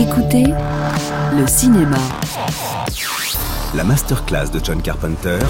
[0.00, 1.98] Écoutez le cinéma.
[3.74, 5.40] La masterclass de John Carpenter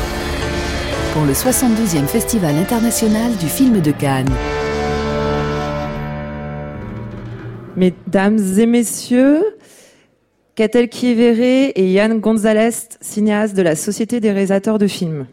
[1.13, 4.33] pour le 72e Festival international du film de Cannes.
[7.77, 9.45] Mesdames et messieurs,
[10.55, 12.71] Catel Kievere et Yann Gonzalez,
[13.03, 15.27] cinéastes de la Société des réalisateurs de films.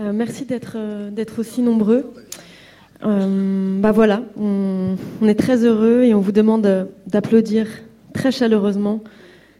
[0.00, 0.12] Euh,
[0.44, 2.12] d'être euh, d'être aussi nombreux.
[3.04, 7.66] Euh, bah voilà, on, on, est très heureux et on vous demande d'applaudir
[8.12, 9.02] très chaleureusement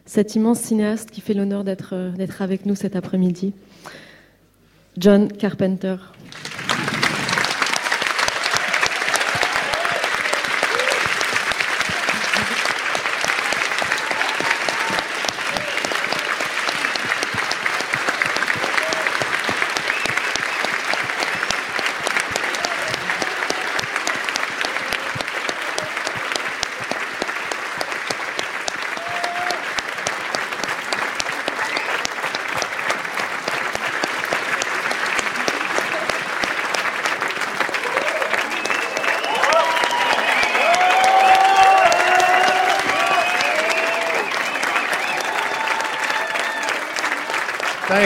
[0.04, 1.94] cet immense cinéaste qui fait l'honneur d'être
[2.40, 3.54] avec nous cet après-midi,
[4.98, 5.96] John Carpenter.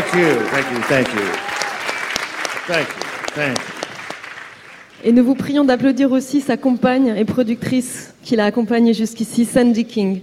[0.05, 1.20] Thank you, thank you,
[2.67, 2.89] thank you.
[2.89, 3.75] Thank you, thank you.
[5.06, 9.84] Et nous vous prions d'applaudir aussi sa compagne et productrice qui l'a accompagnée jusqu'ici, Sandy
[9.84, 10.22] King.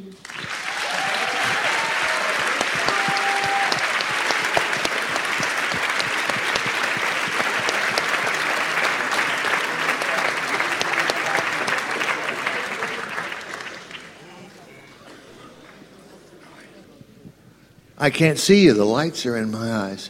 [17.99, 18.73] I can't see you.
[18.73, 20.09] The lights are in my eyes.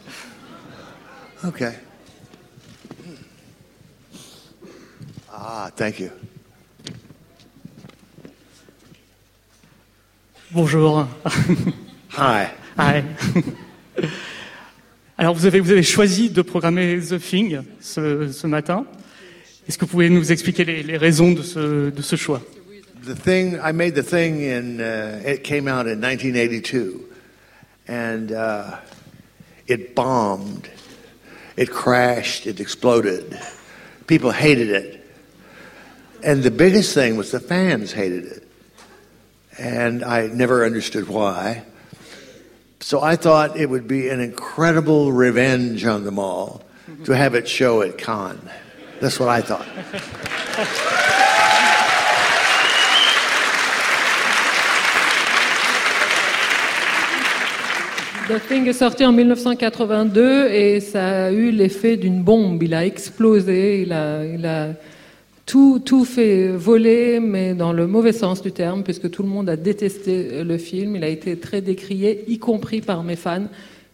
[1.43, 1.73] Okay.
[5.31, 6.09] Ah, thank you.
[10.51, 11.07] Bonjour.
[12.17, 12.47] Hi.
[12.77, 13.03] Hi.
[15.17, 18.85] Alors vous avez, vous avez choisi de programmer The Thing ce, ce matin.
[19.67, 22.41] Est-ce que vous pouvez nous expliquer les, les raisons de ce, de ce choix?
[23.05, 27.11] The thing I made the thing in uh, it came out in 1982.
[27.87, 28.77] and uh,
[29.67, 30.69] it bombed,
[31.61, 33.39] it crashed, it exploded.
[34.07, 35.05] People hated it.
[36.23, 38.47] And the biggest thing was the fans hated it.
[39.59, 41.63] And I never understood why.
[42.79, 46.63] So I thought it would be an incredible revenge on them all
[47.03, 48.49] to have it show at Cannes.
[48.99, 49.67] That's what I thought.
[58.31, 62.63] The Thing est sorti en 1982 et ça a eu l'effet d'une bombe.
[62.63, 64.67] Il a explosé, il a,
[65.45, 69.49] tout, tout, fait voler, mais dans le mauvais sens du terme, puisque tout le monde
[69.49, 70.95] a détesté le film.
[70.95, 73.47] Il a été très décrié, y compris par mes fans,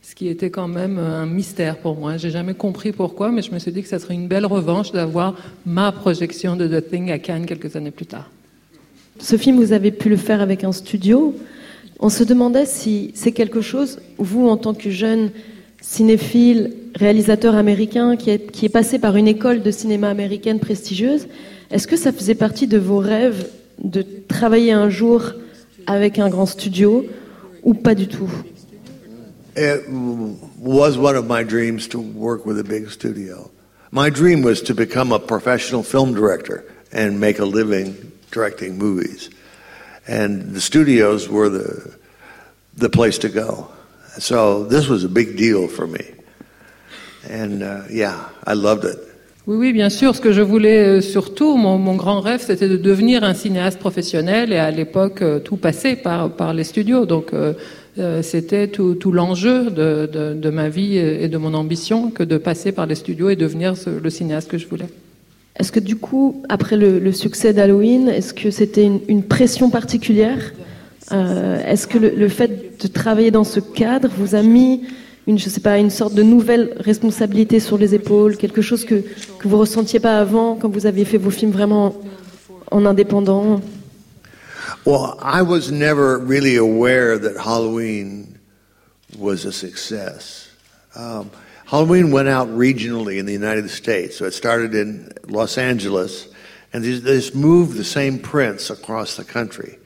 [0.03, 2.17] ce qui était quand même un mystère pour moi.
[2.17, 4.91] J'ai jamais compris pourquoi, mais je me suis dit que ça serait une belle revanche
[4.91, 5.33] d'avoir
[5.65, 8.29] ma projection de The Thing à Cannes quelques années plus tard.
[9.19, 11.33] Ce film, vous avez pu le faire avec un studio.
[11.99, 15.31] On se demandait si c'est quelque chose, vous en tant que jeune
[15.81, 21.27] cinéphile, réalisateur américain qui est, passé par une école de cinéma américaine prestigieuse,
[21.71, 23.47] est-ce que ça faisait partie de vos rêves
[23.83, 25.33] de travailler un jour
[25.85, 27.05] avec un grand studio
[27.63, 28.29] ou pas du tout?
[29.55, 29.81] It
[30.59, 33.49] was one of my dreams to work with a big studio.
[33.91, 37.95] My dream was to become a professional film director and make a living
[38.31, 39.31] directing movies.
[40.07, 41.97] And the studios were the
[42.78, 43.69] the place to go.
[44.19, 46.06] So this was a big deal for me,
[47.29, 49.07] and uh, yeah, I loved it.
[49.47, 50.13] Oui, oui, bien sûr.
[50.13, 54.51] Ce que je voulais euh, surtout, mon, grand rêve, c'était de devenir un cinéaste professionnel.
[54.51, 57.06] Et à l'époque, euh, tout passait par, les studios.
[57.06, 57.53] Donc, euh,
[58.21, 62.95] c'était tout, l'enjeu de, ma vie et de mon ambition que de passer par les
[62.95, 64.89] studios et devenir le cinéaste que je voulais.
[65.57, 70.54] Est-ce que du coup, après le, succès d'Halloween, est-ce que c'était une, pression particulière
[71.12, 74.83] euh, Est-ce que le, le, fait de travailler dans ce cadre vous a mis
[75.25, 79.04] une, je sais pas, une sorte de nouvelle responsabilité sur les épaules, quelque chose que,
[79.39, 81.95] que vous ressentiez pas avant quand vous aviez fait vos films vraiment
[82.71, 83.60] en indépendant?
[84.86, 88.39] Well, I was never really aware that Halloween
[89.18, 90.50] was a success.
[90.95, 91.30] Um,
[91.67, 94.15] Halloween went out regionally in the United States.
[94.15, 96.29] So it started in Los Angeles,
[96.71, 99.77] and they just moved the same prints across the country.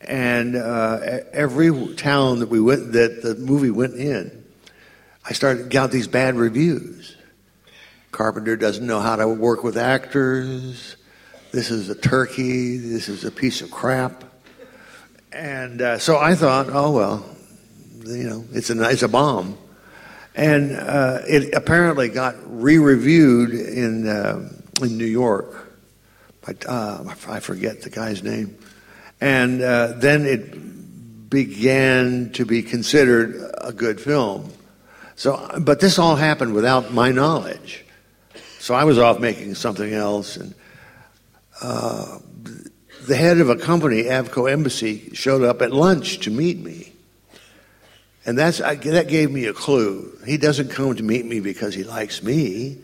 [0.00, 4.44] And uh, every town that we went, that the movie went in,
[5.28, 7.16] I started got these bad reviews.
[8.10, 10.96] Carpenter doesn't know how to work with actors.
[11.52, 12.78] This is a turkey.
[12.78, 14.24] This is a piece of crap.
[15.32, 17.36] And uh, so I thought, oh well,
[18.06, 19.58] you know, it's a it's a bomb.
[20.34, 24.48] And uh, it apparently got re-reviewed in uh,
[24.80, 25.74] in New York.
[26.40, 28.58] But uh, I forget the guy's name.
[29.20, 34.50] And uh, then it began to be considered a good film.
[35.14, 37.84] So, but this all happened without my knowledge.
[38.58, 40.54] So I was off making something else, and
[41.60, 42.18] uh,
[43.06, 46.91] the head of a company, Avco Embassy, showed up at lunch to meet me.
[48.24, 50.16] And that's, I, that gave me a clue.
[50.24, 52.78] He doesn't come to meet me because he likes me.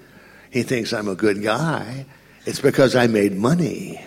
[0.50, 2.06] He thinks I'm a good guy.
[2.44, 4.00] It's because I made money.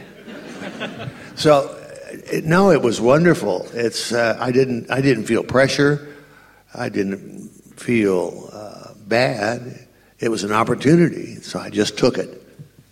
[1.36, 1.78] so,
[2.12, 3.68] it, no, it was wonderful.
[3.74, 6.16] It's, uh, I, didn't, I didn't feel pressure.
[6.74, 9.88] I didn't feel uh, bad.
[10.20, 12.41] It was an opportunity, so I just took it.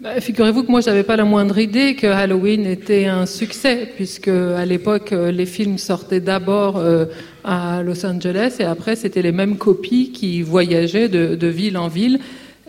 [0.02, 4.30] Bah, Figurez-vous que moi, j'avais pas la moindre idée que Halloween était un succès, puisque
[4.30, 7.04] à l'époque, euh, les films sortaient d'abord euh,
[7.44, 12.20] à Los Angeles et après, c'était les mêmes copies qui voyageaient de, ville en ville.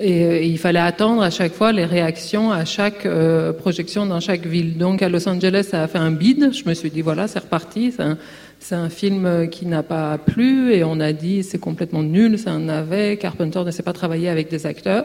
[0.01, 3.07] Et, euh, il fallait attendre à chaque fois les réactions à chaque
[3.59, 4.77] projection dans chaque ville.
[4.77, 6.51] Donc à Los Angeles, ça a fait un bide.
[6.53, 7.93] Je me suis dit, voilà, c'est reparti.
[7.93, 8.03] C'est
[8.75, 12.51] un, un film qui n'a pas plu et on a dit c'est complètement nul, c'est
[12.51, 13.19] un navet.
[13.19, 15.05] Carpenter ne sait pas travailler avec des acteurs.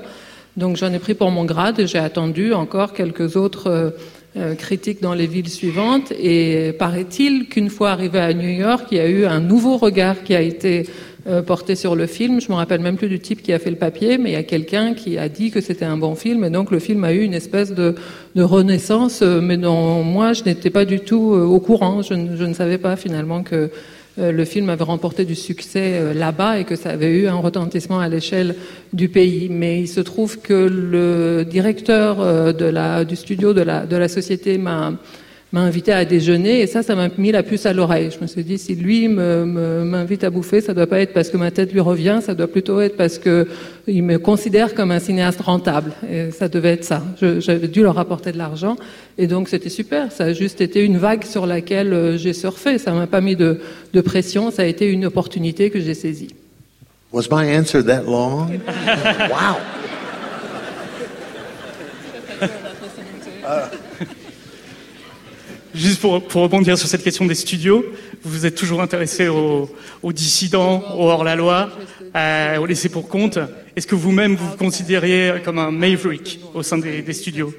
[0.57, 3.89] Donc j'en ai pris pour mon grade et j'ai attendu encore quelques autres euh,
[4.37, 6.13] euh, critiques dans les villes suivantes.
[6.17, 10.23] Et paraît-il qu'une fois arrivé à New York, il y a eu un nouveau regard
[10.23, 10.87] qui a été
[11.27, 12.39] euh, porté sur le film.
[12.39, 14.37] Je me rappelle même plus du type qui a fait le papier, mais il y
[14.37, 16.45] a quelqu'un qui a dit que c'était un bon film.
[16.45, 17.95] Et donc le film a eu une espèce de,
[18.37, 22.01] renaissance, mais dont moi je n'étais pas du tout au courant.
[22.01, 23.71] Je, ne- savais pas finalement que
[24.17, 27.99] le film avait remporté du succès euh, là-bas et que ça avait eu un retentissement
[27.99, 28.55] à l'échelle
[28.93, 29.49] du pays.
[29.49, 34.93] Mais il se trouve que le directeur euh, du studio de la société m'a
[35.55, 38.09] m'a invité à déjeuner et ça, ça m'a mis la puce à l'oreille.
[38.13, 41.37] Je me suis dit, si lui m'invite à bouffer, ça doit pas être parce que
[41.37, 43.47] ma tête lui revient, ça doit plutôt être parce que
[43.87, 45.93] il me considère comme un cinéaste rentable.
[46.11, 47.01] Et ça devait être ça.
[47.21, 48.75] J'avais dû leur apporter de l'argent
[49.17, 50.11] et donc c'était super.
[50.11, 52.77] Ça a juste été une vague sur laquelle euh, j'ai surfé.
[52.77, 53.61] Ça m'a pas mis de,
[53.93, 54.51] de pression.
[54.51, 56.35] Ça a été une opportunité que j'ai saisie.
[57.13, 58.47] Was my answer that long?
[59.29, 59.55] wow.
[65.75, 67.85] Juste pour, pour rebondir sur cette question des studios,
[68.23, 69.69] vous êtes toujours intéressé aux,
[70.13, 71.69] dissidents, aux hors-la-loi,
[72.15, 73.37] euh, aux laissés pour compte.
[73.75, 77.53] Est-ce que vous-même vous vous considériez comme un maverick au sein des, des studios?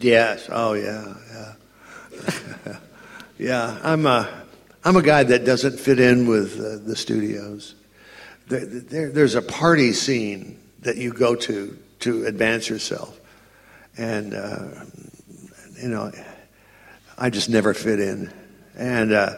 [0.00, 0.48] Yes.
[0.54, 1.02] Oh, yeah.
[1.34, 2.76] Yeah.
[3.38, 3.78] yeah.
[3.82, 4.28] I'm a,
[4.84, 7.74] I'm a guy that doesn't fit in with uh, the studios.
[8.48, 13.18] There, there, there's a party scene that you go to to advance yourself,
[13.98, 14.68] and uh,
[15.82, 16.12] you know,
[17.18, 18.32] I just never fit in.
[18.76, 19.36] And uh,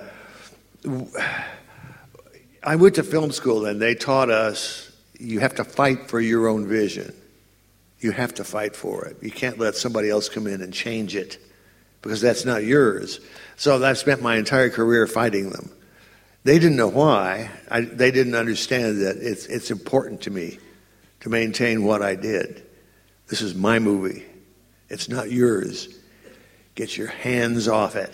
[2.62, 6.48] I went to film school, and they taught us you have to fight for your
[6.48, 7.14] own vision.
[8.00, 9.16] You have to fight for it.
[9.20, 11.38] You can't let somebody else come in and change it
[12.02, 13.20] because that's not yours.
[13.56, 15.70] So I've spent my entire career fighting them.
[16.44, 17.50] They didn't know why.
[17.68, 20.58] I, they didn't understand that it's, it's important to me
[21.20, 22.64] to maintain what I did.
[23.26, 24.24] This is my movie.
[24.88, 25.97] It's not yours.
[26.78, 28.10] Get your hands off it.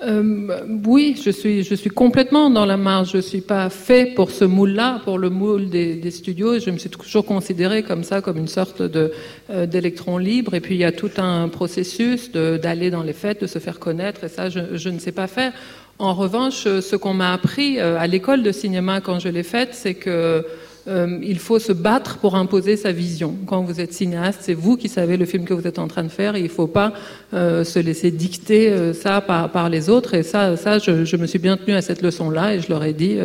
[0.00, 3.10] Euh, oui, je suis, je suis complètement dans la marge.
[3.14, 6.60] Je suis pas fait pour ce moule-là, pour le moule des, des studios.
[6.60, 9.10] Je me suis toujours considéré comme ça, comme une sorte de
[9.50, 10.54] euh, d'électron libre.
[10.54, 13.80] Et puis il y a tout un processus d'aller dans les fêtes, de se faire
[13.80, 14.22] connaître.
[14.22, 15.52] Et ça, je, je ne sais pas faire.
[15.98, 19.70] En revanche, ce qu'on m'a appris euh, à l'école de cinéma quand je l'ai faite,
[19.72, 20.46] c'est que
[20.88, 23.36] euh, il faut se battre pour imposer sa vision.
[23.46, 26.02] Quand vous êtes cinéaste, c'est vous qui savez le film que vous êtes en train
[26.02, 26.94] de faire et il ne faut pas
[27.34, 30.14] euh, se laisser dicter euh, ça par, les autres.
[30.14, 32.94] Et ça, ça je, me suis bien tenue à cette leçon-là et je leur ai
[32.94, 33.18] dit,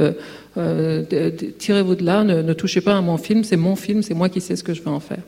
[1.58, 4.42] tirez-vous de là, ne, touchez pas à mon film, c'est mon film, c'est moi qui
[4.42, 5.24] sais ce que je vais en faire.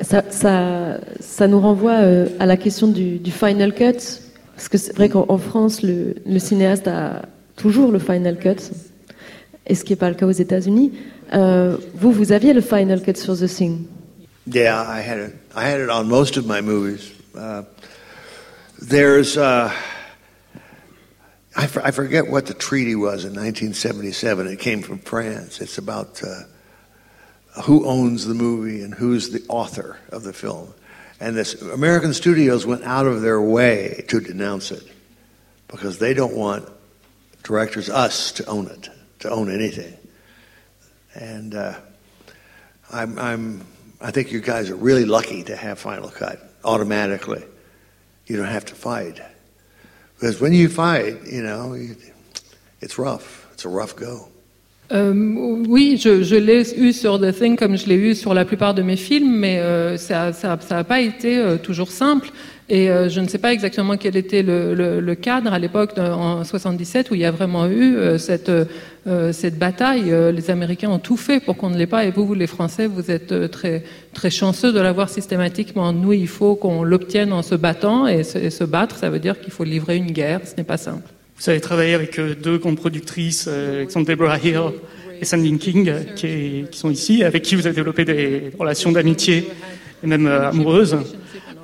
[0.00, 1.98] Ça, ça, nous renvoie
[2.38, 4.27] à la question du final cut,
[4.58, 7.22] parce que c'est vrai qu'en en France, le, le cinéaste a
[7.54, 8.56] toujours le final cut,
[9.68, 10.94] et ce qui n'est pas le cas aux États-Unis.
[11.32, 13.86] Euh, vous, vous aviez le final cut sur The Thing.
[14.52, 15.36] Yeah, I had it.
[15.54, 17.12] I had it on most of my movies.
[17.36, 17.62] Uh,
[18.82, 19.70] there's, uh,
[21.54, 24.48] I, for, I forget what the treaty was in 1977.
[24.48, 25.60] It came from France.
[25.60, 30.74] It's about uh, who owns the movie and who's the author of the film.
[31.20, 34.86] And this American studios went out of their way to denounce it
[35.66, 36.68] because they don't want
[37.42, 38.88] directors, us, to own it,
[39.20, 39.96] to own anything.
[41.14, 41.74] And uh,
[42.92, 43.66] I'm, I'm,
[44.00, 47.44] I think you guys are really lucky to have Final Cut automatically.
[48.26, 49.20] You don't have to fight.
[50.14, 51.76] Because when you fight, you know,
[52.80, 53.46] it's rough.
[53.52, 54.28] It's a rough go.
[54.90, 55.12] Euh,
[55.68, 58.72] oui, je, je l'ai eu sur The Thing comme je l'ai eu sur la plupart
[58.72, 62.30] de mes films, mais euh, ça n'a ça, ça pas été euh, toujours simple.
[62.70, 65.96] Et euh, je ne sais pas exactement quel était le, le, le cadre à l'époque
[65.96, 70.12] en 77 où il y a vraiment eu euh, cette, euh, cette bataille.
[70.34, 72.86] Les Américains ont tout fait pour qu'on ne l'ait pas, et vous, vous, les Français,
[72.86, 75.92] vous êtes très, très chanceux de l'avoir systématiquement.
[75.94, 79.18] Nous, il faut qu'on l'obtienne en se battant, et se, et se battre, ça veut
[79.18, 80.40] dire qu'il faut livrer une guerre.
[80.44, 81.08] Ce n'est pas simple.
[81.38, 84.60] Vous avez travaillé avec euh, deux grandes productrices, euh, sont Deborah Hill
[85.20, 89.48] et Sandy King, euh, qui, sont ici, avec qui vous avez développé des relations d'amitié
[90.02, 90.96] et même amoureuses.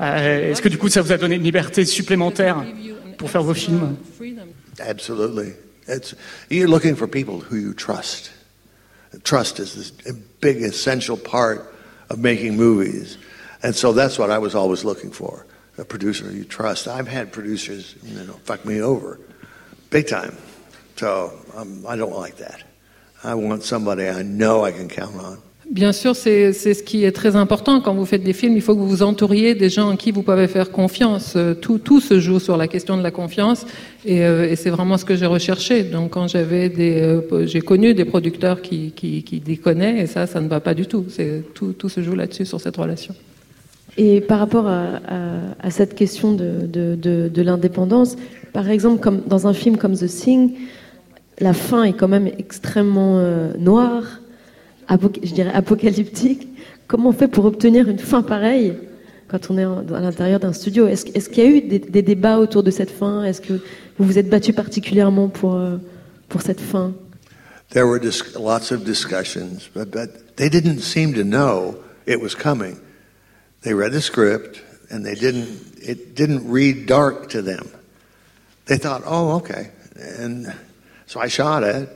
[0.00, 2.64] Est-ce que du coup ça vous a donné une liberté supplémentaire
[3.18, 3.96] pour faire vos films?
[4.80, 5.54] Absolutely.
[5.88, 6.14] It's,
[6.50, 8.32] you're looking for people who you trust.
[9.22, 11.72] Trust is a big essential part
[12.10, 13.18] of making movies.
[13.62, 15.46] And so that's what I was always looking for.
[15.78, 16.88] A producer you trust.
[16.88, 19.18] I've had producers, you know, fuck me over.
[19.94, 20.32] Big time.
[20.96, 21.06] So
[21.56, 22.58] um, I don't like that.
[23.22, 25.36] I want somebody I know I can count on.
[25.70, 28.54] Bien sûr, c'est c'est ce qui est très important quand vous faites des films.
[28.56, 31.34] Il faut que vous vous entouriez des gens en qui vous pouvez faire confiance.
[31.36, 33.64] Euh, Tout, tout se joue sur la question de la confiance,
[34.04, 35.82] et, euh, et c'est vraiment ce que j'ai recherché.
[35.84, 40.26] Donc, quand j'avais des, euh, j'ai connu des producteurs qui, qui, qui déconnaient, et ça,
[40.26, 41.06] ça ne va pas du tout.
[41.08, 43.14] C'est tout, tout se joue là-dessus sur cette relation.
[43.96, 48.16] Et par rapport à, à- à cette question de, de- de- de l'indépendance,
[48.54, 50.54] par exemple, comme dans un film comme The Thing,
[51.40, 54.04] la fin est quand même extrêmement euh, noire,
[54.88, 56.48] je dirais apocalyptique.
[56.86, 58.74] Comment on fait pour obtenir une fin pareille
[59.26, 60.86] quand on est à l'intérieur d'un studio?
[60.86, 63.24] Est-ce qu'il y a eu des, débats autour de cette fin?
[63.24, 65.78] Est-ce que vous vous êtes battu particulièrement pour, euh,
[66.28, 66.92] pour cette fin?
[67.70, 71.74] There were dis- lots of discussions, but, but they didn't seem to know
[72.06, 72.76] it was coming.
[73.62, 75.48] They read the script and they didn't,
[75.82, 77.64] it didn't read dark to them.
[78.66, 79.70] They thought, oh, okay.
[79.96, 80.54] And
[81.06, 81.88] so I shot it.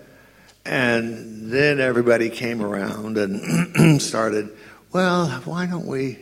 [0.64, 4.50] And then everybody came around and started,
[4.92, 6.18] well, why don't we?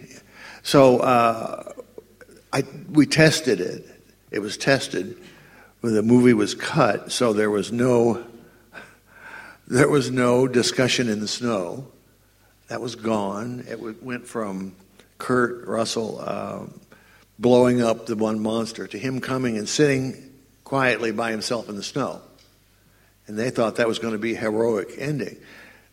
[0.62, 1.72] So uh,
[2.52, 3.86] I, we tested it.
[4.30, 5.16] It was tested.
[5.80, 8.24] When the movie was cut, so there was no
[9.68, 11.88] there was no discussion in the snow.
[12.68, 13.64] That was gone.
[13.68, 14.76] It went from
[15.18, 16.80] Kurt Russell um,
[17.38, 20.25] blowing up the one monster to him coming and sitting
[20.66, 22.20] quietly by himself in the snow.
[23.28, 25.37] And they thought that was going to be a heroic ending.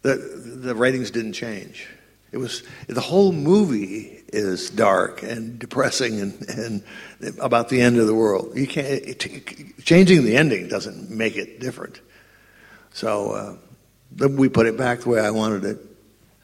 [0.01, 1.87] The, the ratings didn't change.
[2.31, 6.83] It was the whole movie is dark and depressing and, and
[7.39, 8.57] about the end of the world.
[8.57, 12.01] You can't it, changing the ending doesn't make it different.
[12.93, 13.59] So
[14.19, 15.77] uh, we put it back the way I wanted it.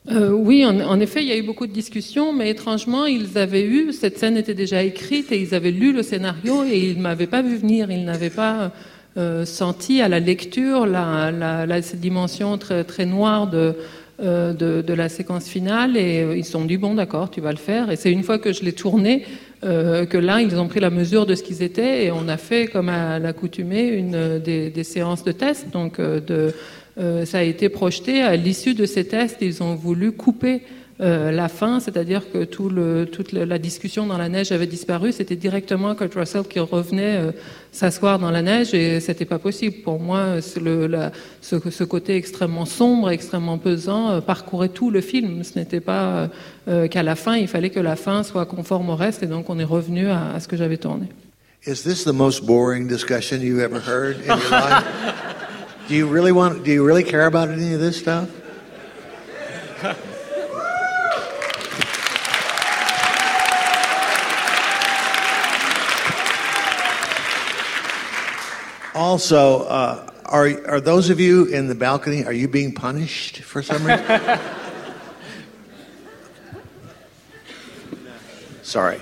[0.08, 3.65] Euh, oui, en, effet, il y a eu beaucoup de discussions, mais étrangement, ils avaient
[3.65, 7.01] eu, cette scène était déjà écrite et ils avaient lu le scénario et ils ne
[7.01, 8.72] m'avaient pas vu venir, ils n'avaient pas
[9.18, 13.75] euh, senti à la lecture la, cette dimension très, très noire de,
[14.22, 17.51] euh, de, de la séquence finale et ils se sont dit, bon d'accord, tu vas
[17.51, 17.91] le faire.
[17.91, 19.25] Et c'est une fois que je l'ai tourné
[19.62, 22.68] que là, ils ont pris la mesure de ce qu'ils étaient et on a fait,
[22.68, 26.53] comme à l'accoutumée, une, des, des séances de tests, donc de...
[27.00, 28.22] Euh, ça a été projeté.
[28.22, 30.62] À l'issue de ces tests, ils ont voulu couper
[31.01, 35.13] euh, la fin, c'est-à-dire que tout le, toute la discussion dans la neige avait disparu.
[35.13, 37.32] C'était directement Kurt Russell qui revenait euh,
[37.72, 39.77] s'asseoir dans la neige et c'était pas possible.
[39.82, 44.91] Pour moi, c'est le, la- ce, ce côté extrêmement sombre, extrêmement pesant euh, parcourait tout
[44.91, 45.41] le film.
[45.46, 46.29] Ce n'était pas
[46.91, 49.58] qu'à la fin, il fallait que la fin soit conforme au reste et donc on
[49.58, 51.06] est revenu à, à ce que j'avais tourné.
[51.65, 54.84] Is this the most boring discussion you've ever heard in your life?
[55.89, 56.63] Do you really want?
[56.63, 58.29] Do you really care about any of this stuff?
[68.93, 72.24] Also, uh, are are those of you in the balcony?
[72.24, 74.05] Are you being punished for some reason?
[78.62, 79.01] Sorry.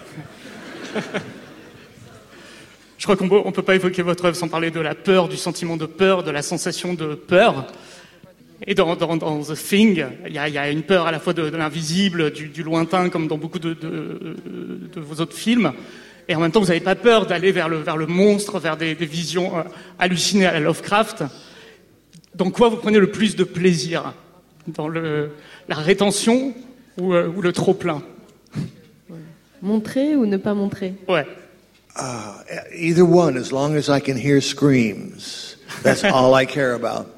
[2.97, 5.37] Je crois qu'on ne peut pas évoquer votre œuvre sans parler de la peur, du
[5.37, 7.67] sentiment de peur, de la sensation de peur.
[8.65, 11.11] Et dans, dans, dans The Thing, il y, a, il y a une peur à
[11.11, 14.35] la fois de, de l'invisible, du, du lointain, comme dans beaucoup de, de,
[14.91, 15.73] de vos autres films.
[16.27, 18.75] Et en même temps, vous n'avez pas peur d'aller vers le, vers le monstre, vers
[18.75, 19.61] des, des visions euh,
[19.99, 21.23] hallucinées à la Lovecraft.
[22.33, 24.13] Dans quoi vous prenez le plus de plaisir?
[24.65, 25.29] Dans le,
[25.69, 26.55] la rétention
[26.99, 28.01] ou, euh, ou le trop-plein?
[29.61, 30.95] Montrer ou ne pas montrer?
[31.07, 31.25] Ouais.
[31.97, 35.55] Uh, either one, as long as I can hear screams.
[35.81, 37.09] That's all I care about.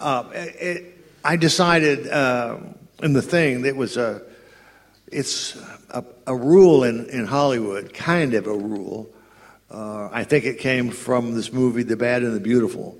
[0.00, 2.58] Uh, it, I decided uh,
[3.00, 4.22] in the thing that was a,
[5.06, 5.56] it's
[5.90, 9.08] a, a rule in, in Hollywood, kind of a rule.
[9.70, 12.98] Uh, I think it came from this movie, The Bad and the Beautiful,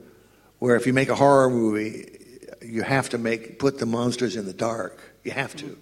[0.61, 2.19] where if you make a horror movie,
[2.63, 5.01] you have to make put the monsters in the dark.
[5.25, 5.79] You have to,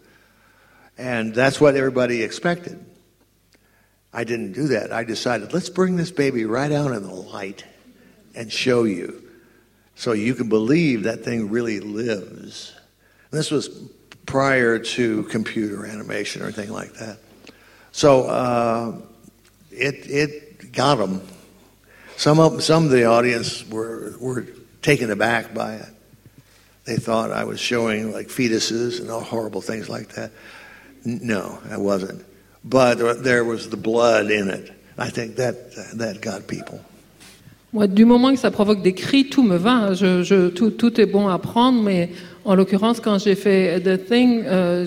[0.97, 2.83] and that's what everybody expected.
[4.17, 4.93] I didn't do that.
[4.93, 7.67] I decided, let's bring this baby right out in the light
[8.35, 9.23] and show you
[9.95, 12.75] so you can believe that thing really lives.
[13.31, 13.69] And this was
[14.25, 17.19] prior to computer animation or anything like that.
[17.93, 18.99] So uh,
[19.71, 21.21] it, it got them.
[22.17, 24.47] Some of, some of the audience were, were
[24.81, 25.89] taken aback by it.
[26.85, 30.31] They thought I was showing like fetuses and all horrible things like that.
[31.05, 32.25] No, I wasn't.
[32.69, 34.73] But there was the blood in it.
[34.99, 35.55] I think that
[35.95, 36.81] that got people.
[37.73, 39.93] Moi, du moment que ça provoque des cris, tout me va.
[39.93, 42.11] Je, je, tout, tout, est bon à prendre, mais
[42.47, 44.87] en l'occurrence, quand j'ai fait The Thing, euh,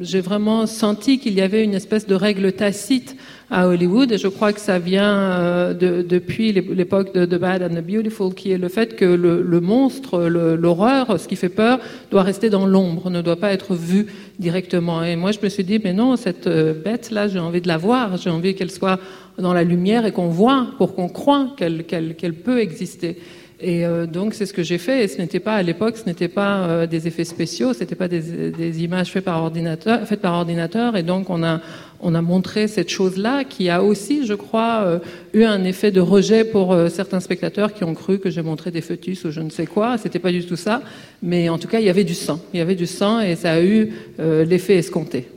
[0.00, 3.16] j'ai vraiment senti qu'il y avait une espèce de règle tacite
[3.50, 7.62] à Hollywood, et je crois que ça vient euh, de, depuis l'époque de The Bad
[7.62, 11.80] and the Beautiful, qui est le fait que le, monstre, l'horreur, ce qui fait peur,
[12.10, 14.06] doit rester dans l'ombre, ne doit pas être vu
[14.38, 15.04] directement.
[15.04, 17.76] Et moi, je me suis dit, mais non, cette euh, bête-là, j'ai envie de la
[17.76, 18.98] voir, j'ai envie qu'elle soit
[19.38, 23.18] dans la lumière et qu'on voit, pour qu'on croit qu'elle peut exister.
[23.58, 25.04] Et euh, donc c'est ce que j'ai fait.
[25.04, 28.08] Et ce n'était pas à l'époque, ce n'était pas euh, des effets spéciaux, c'était pas
[28.08, 30.96] des, des, images faites par ordinateur, faites par ordinateur.
[30.96, 31.60] Et donc on a
[32.00, 34.98] on a montré cette chose-là qui a aussi, je crois, euh,
[35.32, 38.70] eu un effet de rejet pour euh, certains spectateurs qui ont cru que j'ai montré
[38.70, 39.96] des fœtus ou je ne sais quoi.
[39.98, 40.82] C'était pas du tout ça,
[41.22, 42.40] mais en tout cas, il y avait du sang.
[42.52, 45.28] Il y avait du sang et ça a eu euh, l'effet escompté.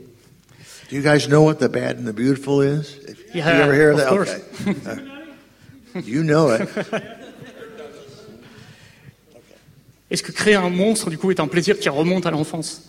[0.92, 2.98] Do you guys know what the bad and the beautiful is?
[3.34, 4.12] Yeah, you ever hear that?
[4.12, 4.42] Okay.
[5.96, 6.68] Uh, you know it.
[10.12, 12.84] Est-ce que créer un monstre, du coup, est un plaisir qui remonte à l'enfance?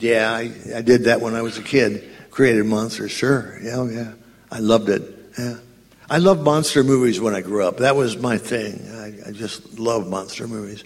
[0.00, 2.02] Yeah, I, I did that when I was a kid.
[2.38, 3.58] created monsters, sure.
[3.60, 4.12] Yeah, yeah.
[4.52, 5.02] I loved it.
[5.36, 5.56] Yeah.
[6.08, 7.78] I loved monster movies when I grew up.
[7.78, 8.78] That was my thing.
[8.94, 10.84] I, I just love monster movies.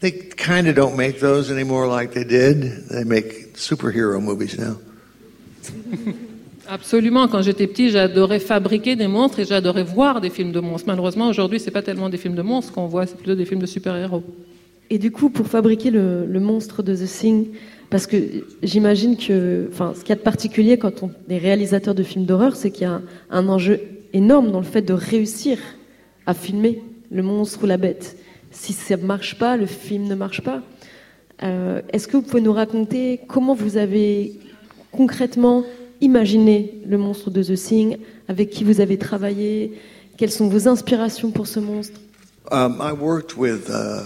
[0.00, 2.88] They kind of don't make those anymore like they did.
[2.88, 4.78] They make superhero movies now.
[6.66, 7.28] Absolument.
[7.28, 10.86] Quand j'étais petit, j'adorais fabriquer des monstres et j'adorais voir des films de monstres.
[10.86, 13.60] Malheureusement, aujourd'hui, c'est pas tellement des films de monstres qu'on voit, c'est plutôt des films
[13.60, 14.24] de super-héros.
[14.90, 17.48] Et du coup, pour fabriquer le, monstre de The Thing,
[17.90, 18.16] parce que
[18.62, 22.24] j'imagine que, enfin, ce qu'il y a de particulier quand on est réalisateur de films
[22.24, 23.80] d'horreur, c'est qu'il y a un, enjeu
[24.12, 25.58] énorme dans le fait de réussir
[26.26, 28.16] à filmer le monstre ou la bête.
[28.50, 30.62] Si ça ne marche pas, le film ne marche pas.
[31.42, 34.38] Euh, est-ce que vous pouvez nous raconter comment vous avez
[34.90, 35.64] concrètement
[36.00, 39.72] imaginé le monstre de The Thing, avec qui vous avez travaillé,
[40.16, 42.00] quelles sont vos inspirations pour ce monstre?
[42.50, 44.02] Um, I worked uh,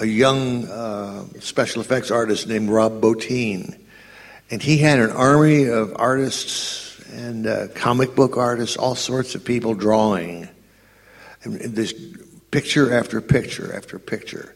[0.00, 3.78] a young uh, special effects artist named Rob Bottin.
[4.50, 9.44] And he had an army of artists and uh, comic book artists, all sorts of
[9.44, 10.48] people drawing.
[11.42, 11.94] And this
[12.50, 14.54] picture after picture after picture.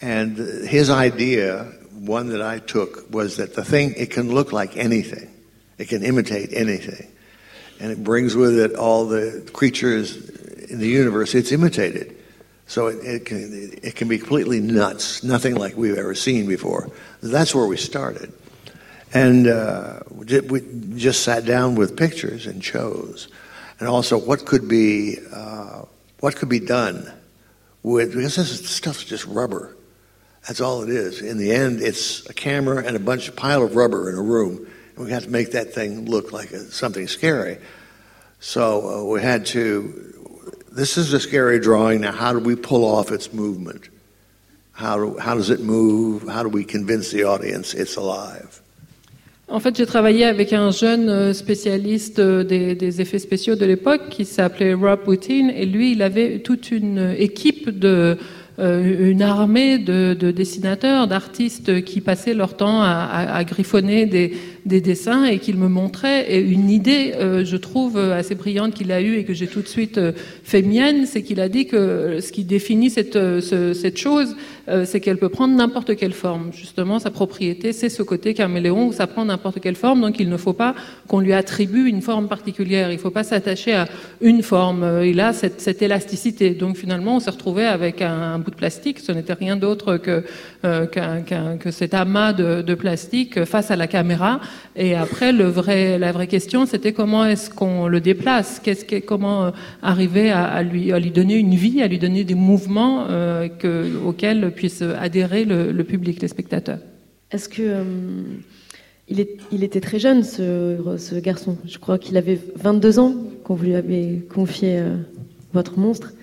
[0.00, 4.76] And his idea, one that I took, was that the thing, it can look like
[4.76, 5.32] anything.
[5.78, 7.10] It can imitate anything.
[7.80, 10.16] And it brings with it all the creatures
[10.70, 12.16] in the universe it's imitated.
[12.72, 16.90] So it, it, can, it can be completely nuts, nothing like we've ever seen before.
[17.22, 18.32] That's where we started.
[19.12, 20.62] And uh, we
[20.96, 23.28] just sat down with pictures and chose.
[23.78, 25.82] And also, what could be, uh,
[26.20, 27.12] what could be done
[27.82, 29.76] with, because this stuff's just rubber.
[30.48, 31.20] That's all it is.
[31.20, 34.22] In the end, it's a camera and a bunch of pile of rubber in a
[34.22, 34.66] room.
[34.96, 37.58] And we had to make that thing look like a, something scary.
[38.40, 40.11] So uh, we had to
[40.74, 42.00] this is a scary drawing.
[42.00, 43.88] Now, how do we pull off its movement?
[44.72, 46.26] How, do, how does it move?
[46.28, 48.60] How do we convince the audience it's alive?
[49.48, 53.66] En fait, j'ai travaillé avec un jeune euh, spécialiste euh, des, des effets spéciaux de
[53.66, 58.16] l'époque qui s'appelait Rob Putin et lui, il avait toute une équipe de
[58.58, 64.06] euh, une armée de, de dessinateurs, d'artistes qui passaient leur temps à, à, à griffonner
[64.06, 64.34] des,
[64.66, 66.30] des, dessins et qu'il me montrait.
[66.30, 69.62] Et une idée, euh, je trouve, assez brillante qu'il a eue et que j'ai tout
[69.62, 70.12] de suite euh,
[70.44, 74.36] fait mienne, c'est qu'il a dit que ce qui définit cette, ce, cette chose,
[74.84, 76.50] c'est qu'elle peut prendre n'importe quelle forme.
[76.52, 80.28] Justement, sa propriété, c'est ce côté caméléon où ça prend n'importe quelle forme, donc il
[80.28, 80.74] ne faut pas
[81.08, 82.90] qu'on lui attribue une forme particulière.
[82.90, 83.88] Il ne faut pas s'attacher à
[84.20, 85.02] une forme.
[85.04, 86.50] Il a cette, cette élasticité.
[86.50, 89.00] Donc finalement, on s'est retrouvé avec un, bout de plastique.
[89.00, 90.24] Ce n'était rien d'autre que,
[90.64, 94.40] euh, que cet amas de, plastique face à la caméra.
[94.74, 98.60] Et après, la vraie question, c'était comment est-ce qu'on le déplace?
[99.06, 99.50] Comment euh,
[99.82, 104.82] arriver à, lui, donner une vie, à lui donner des mouvements euh, que, auxquels puisse
[104.82, 106.78] adhérer le, public, les spectateurs?
[107.30, 107.84] Est-ce que euh,
[109.08, 111.58] il, était très jeune, ce, garçon.
[111.66, 114.82] Je crois qu'il avait 22 ans quand vous lui avez confié
[115.52, 116.14] votre monstre.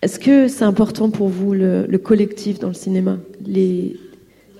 [0.00, 3.18] Est-ce que c'est important pour vous le, le, collectif dans le cinéma,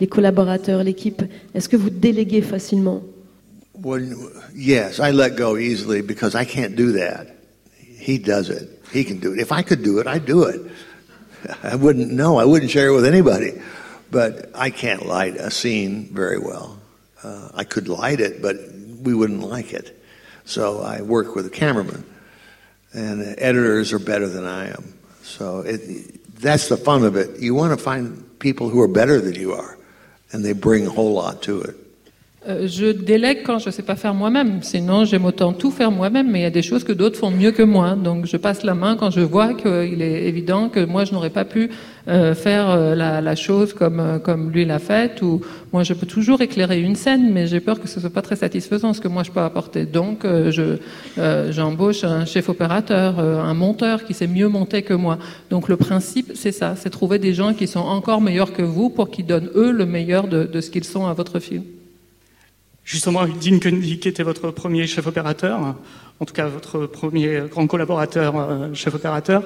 [0.01, 1.23] les collaborateurs, l'équipe
[1.55, 3.03] Est-ce que vous déléguez facilement
[3.75, 4.03] well,
[4.55, 7.29] Yes, I let go easily because I can't do that.
[7.79, 8.83] He does it.
[8.93, 9.41] He can do it.
[9.41, 10.61] If I could do it, I'd do it.
[11.63, 12.13] I wouldn't.
[12.13, 13.53] No, I wouldn't share it with anybody.
[14.11, 16.79] But I can't light a scene very well.
[17.23, 18.57] Uh, I could light it, but
[19.03, 20.01] we wouldn't like it.
[20.45, 22.05] So I work with a cameraman,
[22.93, 24.95] and editors are better than I am.
[25.23, 27.41] So it, that's the fun of it.
[27.41, 29.79] You want to find people who are better than you are,
[30.35, 31.77] and they bring a whole lot to it.
[32.47, 34.63] Euh, je délègue quand je ne sais pas faire moi-même.
[34.63, 37.31] Sinon, j'aime autant tout faire moi-même, mais il y a des choses que d'autres font
[37.31, 37.95] mieux que moi.
[37.95, 41.31] Donc, je passe la main quand je vois qu'il est évident que moi, je n'aurais
[41.31, 41.71] pas pu
[42.07, 45.23] euh, faire euh, la, la, chose comme, euh, comme lui l'a faite.
[45.23, 45.41] Ou
[45.73, 48.37] moi, je peux toujours éclairer une scène, mais j'ai peur que ce soit pas très
[48.37, 49.87] satisfaisant ce que moi je peux apporter.
[49.87, 50.79] Donc, euh, je
[51.19, 55.19] euh, j'embauche un chef opérateur, un monteur qui sait mieux monter que moi.
[55.51, 58.91] Donc, le principe, c'est ça, c'est trouver des gens qui sont encore meilleurs que vous
[58.91, 61.65] pour qu'ils donnent eux le meilleur de, de ce qu'ils sont à votre film.
[62.85, 65.75] Justement, Dean qui était votre premier chef opérateur,
[66.21, 69.45] en tout cas votre premier grand collaborateur euh, chef opérateur.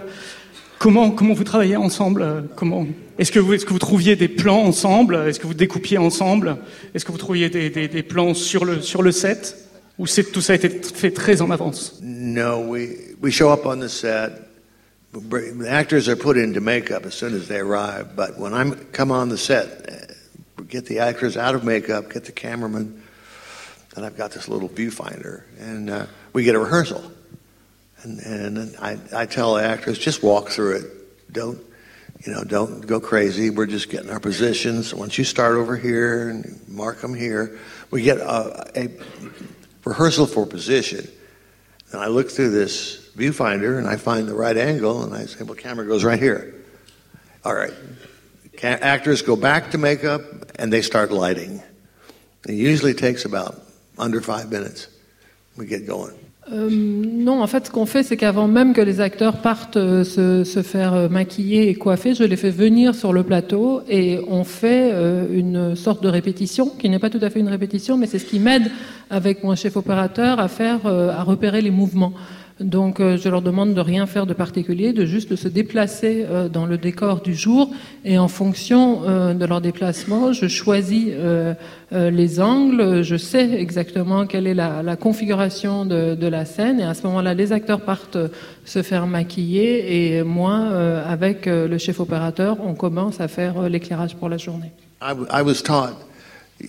[0.79, 2.87] Comment, comment vous travaillez ensemble Comment
[3.19, 6.57] Est-ce que, vous, est-ce que vous trouviez des plans ensemble Est-ce que vous découpiez ensemble
[6.95, 9.57] Est-ce que vous trouviez des, des, plans sur le, sur le set
[9.99, 11.99] Ou c'est, tout ça a été fait très en avance?
[12.03, 14.31] No, we, we show up on the set.
[15.13, 18.15] The actors are put into makeup as soon as they arrive.
[18.15, 19.67] But when I come on the set,
[20.69, 23.03] get the actors out of makeup, get the cameraman
[23.99, 27.03] and I've got this little viewfinder, and uh, we get a rehearsal.
[28.03, 31.33] And, and I, I tell actors, just walk through it.
[31.33, 31.59] Don't,
[32.25, 33.51] you know, don't go crazy.
[33.51, 34.95] We're just getting our positions.
[34.95, 37.59] Once you start over here and mark them here,
[37.91, 38.91] we get a, a
[39.85, 41.09] rehearsal for position.
[41.91, 45.43] And I look through this viewfinder and I find the right angle, and I say,
[45.45, 46.55] well, camera goes right here.
[47.45, 47.73] All right.
[48.63, 50.23] Actors go back to makeup
[50.57, 51.63] and they start lighting.
[52.47, 53.63] It usually takes about
[53.97, 54.89] under five minutes.
[55.57, 56.19] We get going.
[56.51, 60.05] Euh, non, en fait, ce qu'on fait, c'est qu'avant même que les acteurs partent euh,
[60.05, 64.45] se, faire euh, maquiller et coiffer, je les fais venir sur le plateau et on
[64.45, 64.93] fait
[65.31, 68.25] une sorte de répétition, qui n'est pas tout à fait une répétition, mais c'est ce
[68.25, 68.71] qui m'aide
[69.11, 72.13] avec mon chef opérateur à faire, à repérer les mouvements.
[72.61, 76.49] Donc euh, je leur demande de rien faire de particulier, de juste se déplacer euh,
[76.49, 77.71] dans le décor du jour
[78.05, 81.09] et en fonction euh, de leur déplacement, je choisis
[81.91, 86.95] les angles, je sais exactement quelle est la, configuration de, de, la scène et à
[86.95, 88.19] ce moment-là les acteurs partent
[88.65, 90.69] se faire maquiller et moi
[91.07, 94.73] avec le chef opérateur on commence à faire l'éclairage pour la journée.
[95.01, 95.95] I, I was taught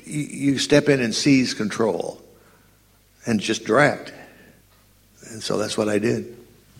[0.05, 2.19] you step in and seize control
[3.27, 4.13] and just direct.
[5.33, 6.25] And so that's what I did.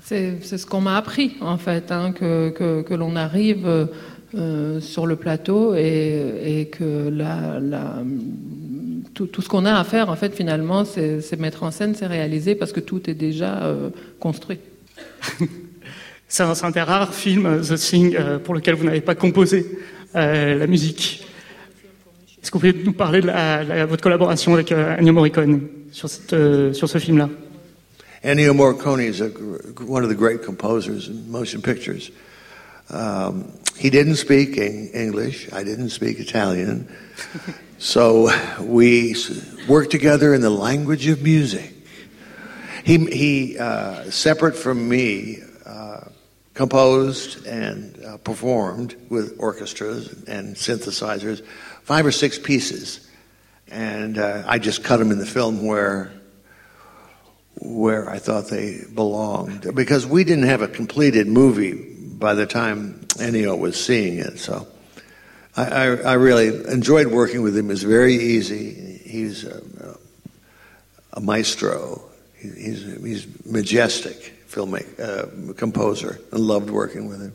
[0.03, 3.87] C'est ce qu'on m'a appris, en fait, hein, que, que, que l'on arrive
[4.35, 8.01] euh, sur le plateau et, et que la, la,
[9.13, 12.07] tout, tout, ce qu'on a à faire, en fait, finalement, c'est mettre en scène, c'est
[12.07, 14.59] réaliser, parce que tout est déjà euh, construit.
[16.27, 19.65] c'est un, un, des rares films, The Thing, euh, pour lequel vous n'avez pas composé
[20.15, 21.25] euh, la musique.
[22.41, 25.67] Est-ce que vous pouvez nous parler de la, la, votre collaboration avec euh, Ennio Morricone
[25.91, 27.29] sur, cette, euh, sur ce film-là?
[28.23, 29.29] Ennio Morricone is a,
[29.85, 32.11] one of the great composers in motion pictures.
[32.89, 35.51] Um, he didn't speak English.
[35.53, 36.93] I didn't speak Italian.
[37.77, 38.29] so
[38.61, 39.15] we
[39.69, 41.73] worked together in the language of music.
[42.83, 46.01] He, he uh, separate from me, uh,
[46.53, 51.45] composed and uh, performed with orchestras and synthesizers
[51.83, 53.09] five or six pieces.
[53.69, 56.18] And uh, I just cut them in the film where
[57.59, 63.01] where I thought they belonged because we didn't have a completed movie by the time
[63.17, 64.39] Ennio was seeing it.
[64.39, 64.67] So
[65.55, 67.69] I, I, I really enjoyed working with him.
[67.69, 68.99] It's very easy.
[69.03, 69.61] He's a,
[71.13, 72.01] a maestro.
[72.37, 77.33] He, he's he's majestic filmmaker, uh, composer, and loved working with him.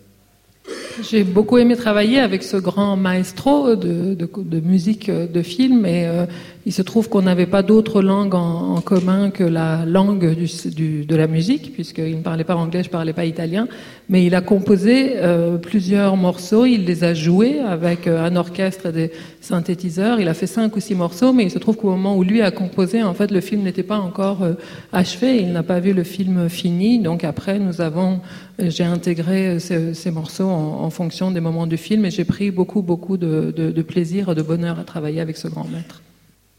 [1.03, 6.27] J'ai beaucoup aimé travailler avec ce grand maestro de, musique de film et euh,
[6.67, 11.27] il se trouve qu'on n'avait pas d'autre langue en, commun que la langue de la
[11.27, 13.69] musique puisqu'il ne parlait pas anglais, je ne parlais pas italien,
[14.09, 18.87] mais il a composé euh, plusieurs morceaux, il les a joués avec euh, un orchestre
[18.87, 21.91] et des synthétiseurs, il a fait cinq ou six morceaux, mais il se trouve qu'au
[21.91, 24.55] moment où lui a composé, en fait le film n'était pas encore euh,
[24.93, 28.21] achevé, il n'a pas vu le film fini, donc après nous avons,
[28.59, 32.51] j'ai intégré ces, ces morceaux en, en, fonction des moments du film et j'ai pris
[32.51, 36.03] beaucoup beaucoup de, de, de plaisir et de bonheur à travailler avec ce grand maître.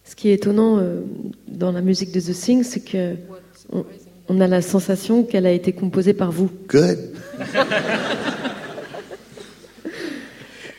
[0.03, 1.01] Ce qui est étonnant euh,
[1.47, 3.15] dans la musique de The Thing, c'est que
[3.71, 3.85] on,
[4.29, 6.49] on, a la sensation qu'elle a été composée par vous.
[6.69, 6.99] Good.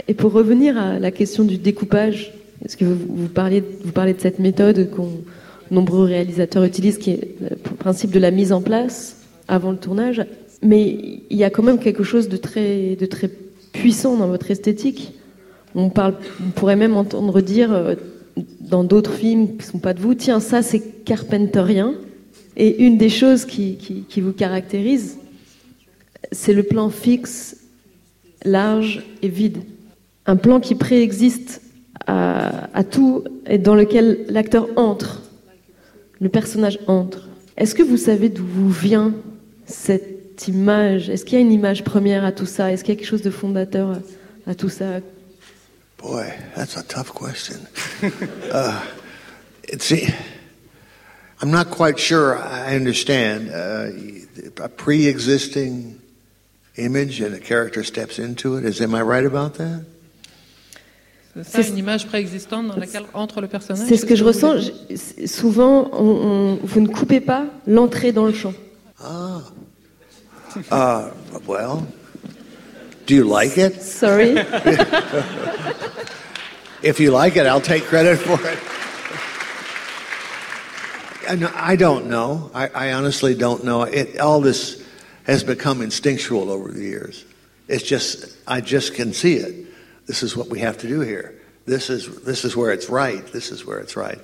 [0.08, 2.32] Et pour revenir à la question du découpage,
[2.64, 5.00] est-ce que vous, vous, parliez, vous parlez de cette méthode que
[5.72, 9.16] nombreux réalisateurs utilisent, qui est le principe de la mise en place
[9.48, 10.24] avant le tournage,
[10.62, 13.30] mais il y a quand même quelque chose de très, de très
[13.72, 15.12] puissant dans votre esthétique.
[15.74, 16.14] On, parle,
[16.44, 17.94] on pourrait même entendre dire euh,
[18.60, 21.94] dans d'autres films qui ne sont pas de vous, tiens, ça c'est carpenterien.
[22.56, 23.76] Et une des choses qui,
[24.08, 25.18] qui, vous caractérise,
[26.32, 27.58] c'est le plan fixe,
[28.44, 29.58] large et vide.
[30.24, 31.60] Un plan qui préexiste
[32.06, 35.22] à, à tout et dans lequel l'acteur entre,
[36.18, 37.28] le personnage entre.
[37.58, 39.14] Est-ce que vous savez d'où vous vient
[39.66, 40.15] cette
[40.48, 42.72] image Est-ce qu'il y a une image première à tout ça?
[42.72, 43.90] Est-ce qu'il y a quelque chose de fondateur
[44.46, 45.00] à, à tout ça?
[45.98, 47.58] Boy, that's a tough question.
[48.52, 48.80] uh,
[49.64, 49.90] it's,
[51.40, 53.50] I'm not quite sure I understand.
[53.50, 55.98] Uh, a pre existing
[56.76, 58.64] image and a character steps into it.
[58.64, 59.84] Is, am I right about that?
[61.42, 63.86] C'est une image préexistante dans laquelle entre le personnage.
[63.88, 64.70] C'est ce que je ressens.
[65.26, 68.54] Souvent, on, on, vous ne coupez pas l'entrée dans le champ.
[69.02, 69.42] Ah.
[70.70, 71.10] Uh,
[71.46, 71.86] well,
[73.04, 73.82] do you like it?
[73.82, 74.30] Sorry.
[76.82, 78.58] if you like it, I'll take credit for it.
[81.28, 82.50] I don't know.
[82.54, 83.82] I, I honestly don't know.
[83.82, 84.82] It, all this
[85.24, 87.24] has become instinctual over the years.
[87.68, 89.66] It's just, I just can see it.
[90.06, 91.40] This is what we have to do here.
[91.66, 93.26] This is, this is where it's right.
[93.26, 94.20] This is where it's right.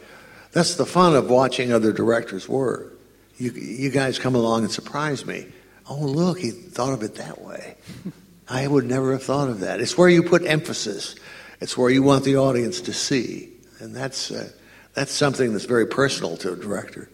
[0.53, 2.93] That's the fun of watching other directors work.
[3.37, 5.47] You, you guys come along and surprise me.
[5.89, 7.77] Oh, look, he thought of it that way.
[8.49, 9.81] I would never have thought of that.
[9.81, 11.15] It's where you put emphasis.
[11.61, 13.51] It's where you want the audience to see.
[13.79, 14.51] And that's, uh,
[14.95, 17.09] that's something that's very personal to a director.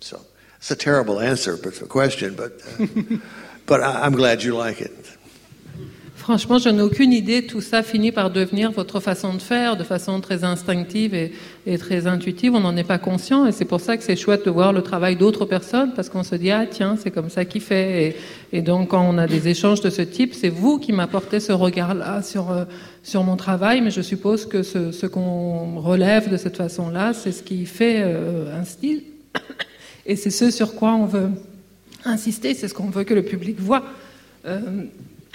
[0.00, 0.20] So
[0.56, 3.16] it's a terrible answer but a question, but, uh,
[3.66, 5.15] but I'm glad you like it.
[6.26, 7.46] Franchement, je n'ai aucune idée.
[7.46, 12.08] Tout ça finit par devenir votre façon de faire, de façon très instinctive et, très
[12.08, 12.52] intuitive.
[12.52, 14.82] On n'en est pas conscient et c'est pour ça que c'est chouette de voir le
[14.82, 18.16] travail d'autres personnes parce qu'on se dit ah tiens c'est comme ça qu'il fait.
[18.52, 21.52] Et, donc quand on a des échanges de ce type, c'est vous qui m'apportez ce
[21.52, 22.64] regard-là sur euh,
[23.04, 23.80] sur mon travail.
[23.80, 28.02] Mais je suppose que ce, ce qu'on relève de cette façon-là, c'est ce qui fait
[28.02, 29.04] euh, un style
[30.06, 31.30] et c'est ce sur quoi on veut
[32.04, 32.52] insister.
[32.54, 33.84] C'est ce qu'on veut que le public voit.
[34.44, 34.58] Euh,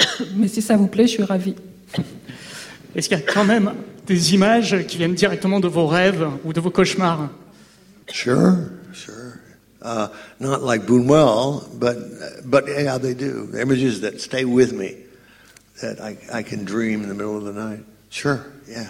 [0.35, 1.55] mais si ça vous plaît, je suis ravie.
[2.95, 3.73] Est-ce qu'il y a quand même
[4.05, 7.29] des images qui viennent directement de vos rêves ou de vos cauchemars?
[8.11, 8.57] Sure,
[8.93, 9.39] sure.
[9.83, 10.09] Uh,
[10.39, 11.97] not like Boonwell, but
[12.45, 13.49] but yeah, they do.
[13.57, 14.95] Images that stay with me,
[15.81, 17.83] that I, I can dream in the middle of the night.
[18.09, 18.89] Sure, yeah.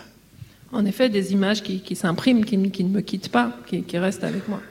[0.74, 3.98] En effet, des images qui, qui s'impriment, qui, qui, ne me quittent pas, qui, qui
[3.98, 4.62] restent avec moi.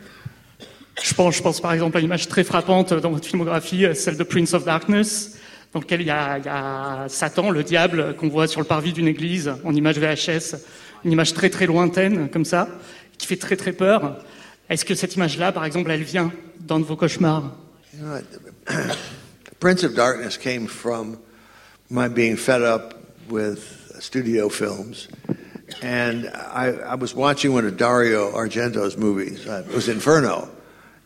[1.02, 4.16] Je pense, je pense par exemple à une image très frappante dans votre filmographie, celle
[4.16, 5.38] de Prince of Darkness,
[5.72, 9.52] dans lequel il y a, Satan, le diable, qu'on voit sur le parvis d'une église,
[9.64, 10.56] en image VHS,
[11.04, 12.68] une image très très lointaine, comme ça,
[13.18, 14.18] qui fait très très peur.
[14.68, 17.52] Est-ce que cette image-là, par exemple, elle vient dans vos cauchemars?
[19.60, 21.18] Prince of Darkness came from
[21.90, 22.94] my being fed up
[23.28, 25.08] with studio films.
[25.82, 29.46] And I, I was watching one of Dario Argento's movies.
[29.46, 30.48] Uh, it was Inferno.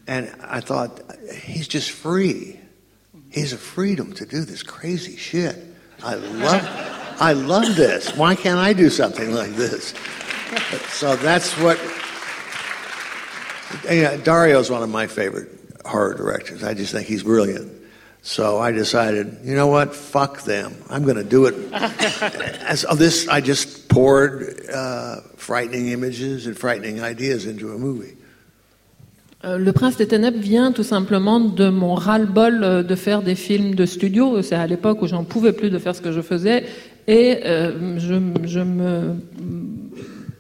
[0.07, 1.01] And I thought,
[1.33, 2.61] he's just free.
[3.35, 5.57] He has a freedom to do this crazy shit.
[6.05, 8.17] I love, I love this.
[8.17, 9.93] Why can't I do something like this?
[10.91, 11.77] So that's what.
[13.93, 15.49] Yeah, Dario's one of my favorite
[15.85, 16.63] horror directors.
[16.63, 17.73] I just think he's brilliant.
[18.23, 19.97] So I decided, you know what?
[19.97, 20.77] Fuck them.
[20.89, 21.73] I'm going to do it.
[21.73, 28.17] As this, I just poured uh, frightening images and frightening ideas into a movie.
[29.47, 33.85] Le Prince des Ténèbres vient tout simplement de mon ras-le-bol de faire des films de
[33.85, 34.41] studio.
[34.41, 36.65] C'est à l'époque où j'en pouvais plus de faire ce que je faisais
[37.07, 39.17] et euh, je, me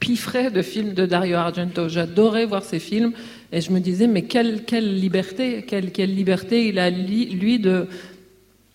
[0.00, 1.88] pifferais de films de Dario Argento.
[1.88, 3.12] J'adorais voir ces films
[3.52, 4.64] et je me disais mais quelle,
[4.98, 7.86] liberté, quelle, liberté il a lui de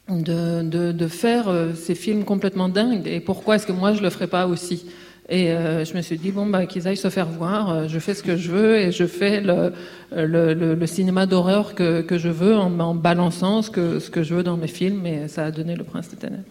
[0.10, 3.08] de, de, de faire euh, ces films complètement dingues.
[3.08, 4.86] Et pourquoi est-ce que moi je le ferais pas aussi?
[5.32, 7.70] Et euh, je me suis dit bon bah qu'ils aillent se faire voir.
[7.70, 9.72] euh, Je fais ce que je veux et je fais le,
[10.15, 14.24] le, le- cinéma d'horreur que, que je veux en, en balançant ce que, ce que
[14.24, 15.06] je veux dans mes films.
[15.06, 16.44] Et ça a donné Le Prince des Ténèbres.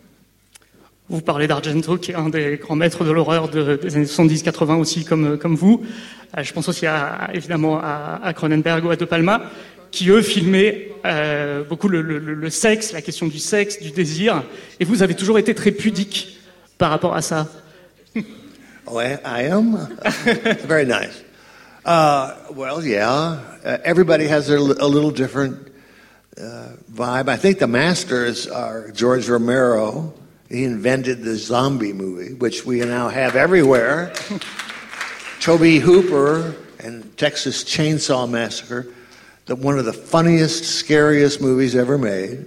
[1.08, 4.76] Vous parlez d'Argento, qui est un des grands maîtres de l'horreur de- des années 70-80
[4.78, 5.82] aussi, comme, comme vous.
[6.36, 6.86] Euh, je pense aussi
[7.34, 9.42] évidemment à, Cronenberg ou à De Palma,
[9.90, 10.88] qui eux filmaient
[11.68, 14.44] beaucoup le sexe, la question du sexe, du désir.
[14.78, 16.38] Et vous avez toujours été très pudique
[16.76, 17.48] par rapport à ça.
[18.90, 19.76] Oh, I, I am?
[20.66, 21.22] Very nice.
[21.84, 23.10] Uh, well, yeah.
[23.10, 25.70] Uh, everybody has their, a little different
[26.38, 27.28] uh, vibe.
[27.28, 30.14] I think the masters are George Romero.
[30.48, 34.14] He invented the zombie movie, which we now have everywhere.
[35.40, 38.86] Toby Hooper and Texas Chainsaw Massacre,
[39.44, 42.46] the, one of the funniest, scariest movies ever made.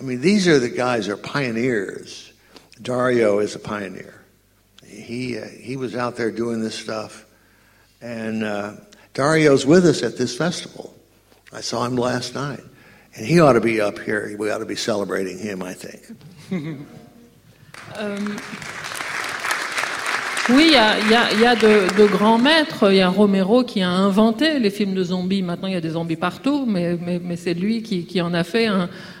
[0.00, 2.32] I mean, these are the guys are pioneers.
[2.82, 4.21] Dario is a pioneer
[4.92, 7.24] he uh, he was out there doing this stuff,
[8.00, 8.74] and uh,
[9.14, 10.94] Dario's with us at this festival.
[11.52, 12.60] I saw him last night,
[13.14, 14.34] and he ought to be up here.
[14.38, 15.62] We ought to be celebrating him.
[15.62, 16.16] I think.
[17.94, 18.38] Euh,
[20.54, 22.90] Oui, il y a, de, grands maîtres.
[22.90, 25.42] Il y a Romero qui a inventé les films de zombies.
[25.42, 26.98] Maintenant, il y a des zombies partout, mais,
[27.36, 28.68] c'est lui qui, en a fait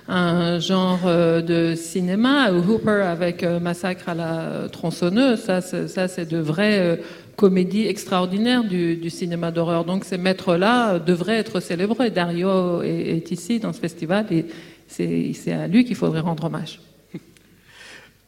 [0.08, 2.52] un, genre euh, de cinéma.
[2.52, 6.96] Hooper avec euh, Massacre à la tronçonneuse, ça, c'est- de vraies euh,
[7.36, 9.84] comédies extraordinaires du, cinéma d'horreur.
[9.84, 12.10] Donc, ces maîtres-là devraient être célébrés.
[12.10, 14.44] Dario est, ici dans ce festival et
[14.86, 16.78] c'est à lui qu'il faudrait rendre hommage.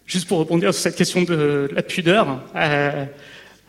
[0.06, 3.06] Juste pour rebondir sur cette question de la pudeur, euh,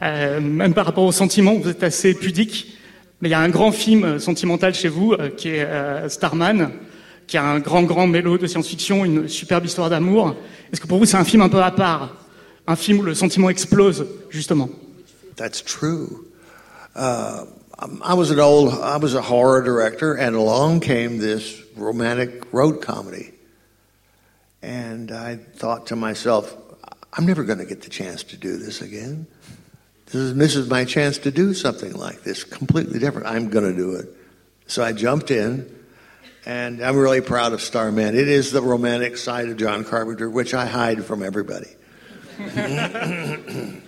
[0.02, 2.78] euh, même par rapport aux sentiments, vous êtes assez pudique,
[3.22, 6.72] mais il y a un grand film sentimental chez vous euh, qui est Starman,
[7.26, 10.36] qui a un grand, grand mélo de science-fiction, une superbe histoire d'amour.
[10.74, 12.14] Est-ce que pour vous c'est un film un peu à part
[12.68, 14.70] Un film où le sentiment explose, justement?
[15.38, 16.26] That's true.
[16.96, 17.46] Uh,
[18.04, 22.82] I was an old, I was a horror director, and along came this romantic road
[22.82, 23.35] comedy.
[24.66, 26.58] And I thought to myself,
[27.14, 29.28] I'm never going to get the chance to do this again.
[30.08, 33.28] This is, this is my chance to do something like this, completely different.
[33.28, 34.10] I'm going to do it.
[34.66, 35.72] So I jumped in,
[36.48, 38.16] and I'm really proud of Starman.
[38.16, 41.70] It is the romantic side of John Carpenter, which I hide from everybody.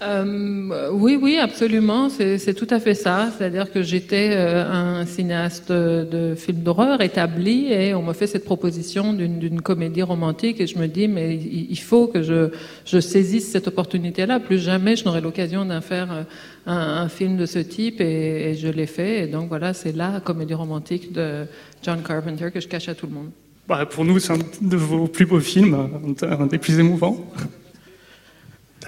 [0.00, 3.30] Euh, oui, oui, absolument, c'est tout à fait ça.
[3.36, 8.44] C'est-à-dire que j'étais euh, un cinéaste de films d'horreur établi et on m'a fait cette
[8.44, 13.66] proposition d'une comédie romantique et je me dis mais il faut que je, saisisse cette
[13.66, 14.38] opportunité-là.
[14.38, 16.22] Plus jamais je n'aurai l'occasion d'en faire euh,
[16.66, 19.24] un, film de ce type et, je l'ai fait.
[19.24, 21.44] Et donc voilà, c'est la comédie romantique de
[21.82, 23.30] John Carpenter que je cache à tout le monde.
[23.66, 25.76] Bah, Pour nous, c'est un de vos plus beaux films,
[26.22, 27.18] un des plus émouvants.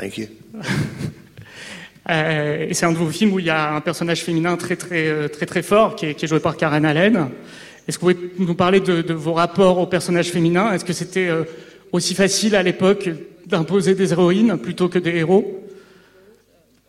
[0.00, 0.26] Thank you.
[2.08, 4.74] Euh, et c'est un de vos films où il y a un personnage féminin très
[4.74, 7.28] très euh, très très fort qui est, qui est joué par Karen Allen.
[7.86, 10.94] Est-ce que vous pouvez nous parler de, de vos rapports aux personnages féminins Est-ce que
[10.94, 11.44] c'était euh,
[11.92, 13.08] aussi facile à l'époque
[13.46, 15.62] d'imposer des héroïnes plutôt que des héros?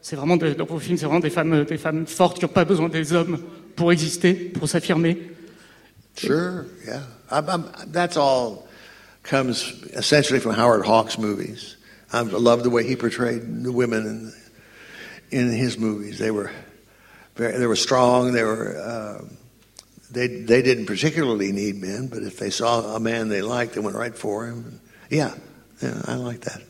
[0.01, 2.51] C'est vraiment de- dans vos films, c'est vraiment des femmes des femmes fortes qui n'ont
[2.51, 3.37] pas besoin des hommes
[3.75, 5.19] pour exister, pour s'affirmer.
[6.15, 7.01] Sure, yeah.
[7.29, 8.65] I'm, I'm, that's all
[9.23, 11.77] comes essentially from Howard Hawks' movies.
[12.13, 14.33] I love the way he portrayed the women
[15.31, 16.17] in, in his movies.
[16.19, 16.51] They were
[17.35, 18.33] very, they were strong.
[18.33, 19.23] They were uh,
[20.11, 23.79] they they didn't particularly need men, but if they saw a man they liked, they
[23.81, 24.81] went right for him.
[25.09, 25.33] Yeah,
[26.07, 26.61] I like that.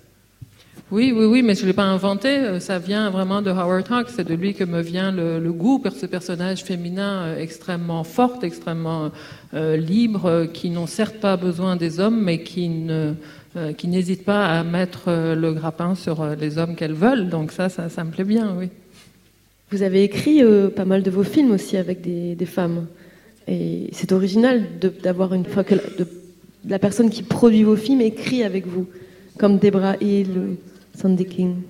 [0.92, 2.28] Oui, oui, oui, mais je ne l'ai pas inventé.
[2.28, 4.10] euh, Ça vient vraiment de Howard Hawks.
[4.14, 8.04] C'est de lui que me vient le, le goût pour ce personnage féminin euh, extrêmement
[8.04, 9.10] forte, extrêmement
[9.54, 13.14] euh, libre, euh, qui n'ont certes pas besoin des hommes, mais qui ne
[13.56, 17.30] euh, qui n'hésitent pas à mettre euh, le grappin sur euh, les hommes qu'elles veulent.
[17.30, 18.70] Donc ça, ça, ça me plaît bien, oui.
[19.72, 22.88] Vous avez écrit euh, pas mal de vos films aussi avec des, des femmes.
[23.48, 24.64] Et c'est original
[25.04, 26.08] d'avoir une fois que la, de-
[26.68, 28.88] la personne qui produit vos films écrit avec vous,
[29.38, 30.58] comme Debra Hill, ou
[30.98, 31.62] Sandy King.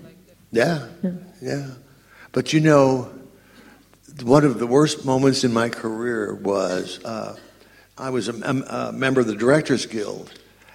[0.53, 1.11] Yeah, Yeah.
[1.41, 1.65] yeah.
[2.33, 3.07] But you know,
[4.25, 7.35] one of the worst moments in my career was uh,
[7.97, 10.29] I was a, mem- a member of the Directors Guild,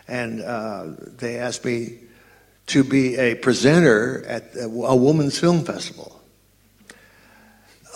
[0.08, 0.86] and uh,
[1.18, 1.98] they asked me
[2.66, 6.20] to be a presenter at a, women's film festival.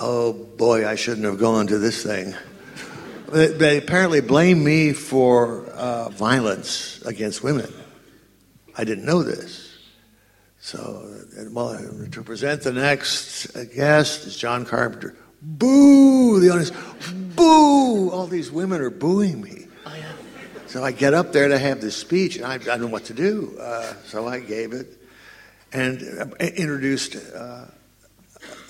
[0.01, 2.35] Oh boy, I shouldn't have gone to this thing.
[3.33, 7.73] They, they apparently blamed me for uh, violence against women.
[8.77, 9.69] I didn't know this.
[10.61, 10.79] So,
[11.39, 11.79] uh, well,
[12.13, 15.17] to present the next uh, guest is John Carpenter.
[15.43, 16.39] Boo!
[16.41, 16.71] The audience,
[17.35, 18.11] boo!
[18.11, 19.60] All these women are booing me.
[20.71, 23.07] So I get up there to have this speech, and I, I don't know what
[23.07, 23.59] to do.
[23.61, 24.87] Uh, so I gave it
[25.73, 27.65] and uh, introduced uh,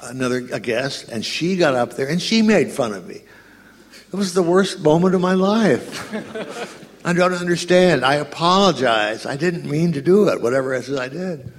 [0.05, 3.17] another a guest, and she got up there and she made fun of me.
[3.17, 6.09] It was the worst moment of my life.
[7.05, 8.03] I don't understand.
[8.03, 9.27] I apologize.
[9.27, 11.53] I didn't mean to do it, whatever it is I did.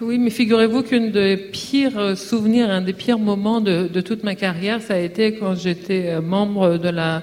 [0.00, 4.24] Oui, mais figurez-vous qu'une des pires euh, souvenirs, un des pires moments de, de toute
[4.24, 7.22] ma carrière, ça a été quand j'étais euh, membre de la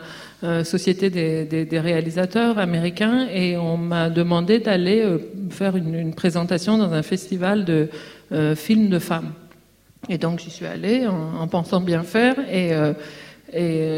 [0.64, 5.18] Société des, réalisateurs américains et on m'a demandé d'aller euh,
[5.50, 7.90] faire une, présentation dans un festival de
[8.32, 9.32] euh, films de femmes.
[10.10, 12.74] Et donc j'y suis allée en, en, pensant bien faire et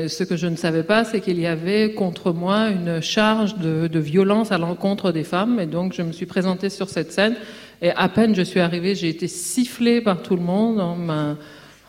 [0.08, 4.00] ce que je ne savais pas, c'est qu'il y avait contre moi une charge de,
[4.00, 5.60] violence à l'encontre des femmes.
[5.60, 7.36] Et donc, je me suis présentée sur cette scène.
[7.82, 10.80] Et à peine je suis arrivée, j'ai été sifflée par tout le monde.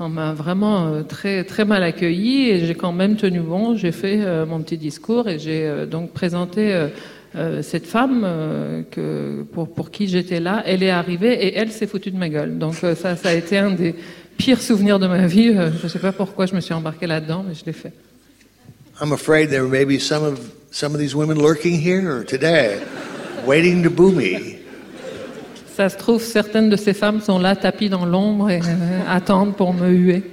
[0.01, 2.51] On m'a vraiment euh, très, très mal accueillie.
[2.51, 3.77] Et j'ai quand même tenu bon.
[3.77, 6.89] J'ai fait euh, mon petit discours et j'ai euh, donc présenté
[7.61, 8.27] cette femme
[8.91, 10.63] que, pour, pour qui j'étais là.
[10.67, 12.59] Elle est arrivée et elle s'est foutue de ma gueule.
[12.59, 13.95] Donc, ça, ça a été un des
[14.39, 15.53] pire souvenir de ma vie.
[15.53, 17.93] Je ne sais pas pourquoi je me suis embarqué là-dedans, mais je l'ai fait.
[19.01, 20.41] I'm afraid there may be some of
[20.73, 22.81] some of these women lurking here today,
[23.47, 24.58] waiting to boo me.
[25.79, 29.55] Ça se trouve, certaines de ces femmes sont là, tapies dans l'ombre et euh, attendent
[29.55, 30.25] pour me huer.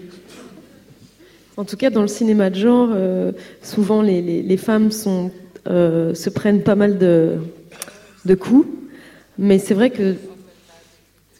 [1.55, 3.31] En tout cas, dans le cinéma de genre, euh,
[3.61, 5.29] souvent les, les, les femmes sont,
[5.67, 7.35] euh, se prennent pas mal de,
[8.25, 8.67] de coups.
[9.37, 10.15] Mais c'est vrai que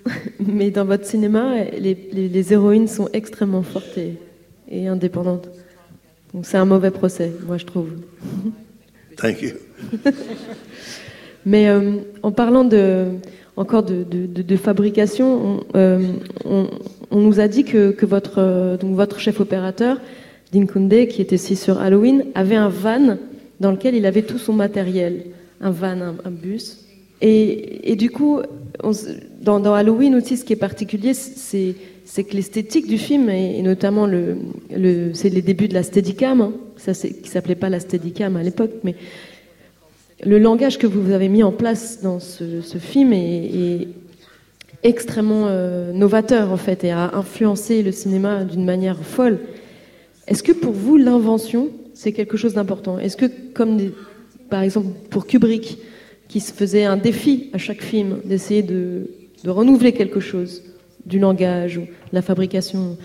[0.40, 4.20] Mais dans votre cinéma, les, les, les héroïnes sont extrêmement fortes et,
[4.70, 5.50] et indépendantes.
[6.32, 7.90] Donc c'est un mauvais procès, moi je trouve.
[9.18, 9.54] Thank you.
[11.48, 13.08] Mais euh, en parlant de,
[13.58, 16.00] encore de, fabrication, on, euh,
[17.12, 20.00] on, nous a dit que, votre, euh, donc votre chef opérateur,
[20.52, 23.18] Dinkunde, qui était ici sur Halloween, avait un van
[23.60, 25.24] dans lequel il avait tout son matériel.
[25.62, 26.86] Un van, un, bus.
[27.22, 28.42] Et, du coup,
[29.42, 31.76] dans, Halloween aussi, ce qui est particulier, c'est,
[32.24, 34.36] que l'esthétique du film, et, notamment le,
[35.14, 38.72] c'est les débuts de la Steadicam, hein, ça qui s'appelait pas la Steadicam à l'époque,
[38.84, 38.96] mais
[40.24, 43.88] le langage que vous avez mis en place dans ce, film est,
[44.84, 49.40] extrêmement euh, novateur en fait et a influencé le cinéma d'une manière folle.
[50.28, 53.00] Est-ce que pour vous l'invention c'est quelque chose d'important?
[53.00, 53.80] Est-ce que comme
[54.50, 55.80] par exemple pour Kubrick
[56.28, 59.10] qui se faisait un défi à chaque film d'essayer de,
[59.46, 60.64] renouveler quelque chose
[61.06, 62.98] du langage ou de la fabrication.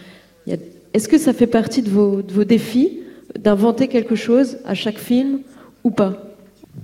[0.46, 3.00] Est-ce que ça fait partie de vos défis
[3.38, 5.40] d'inventer quelque chose à chaque film
[5.84, 6.29] ou pas?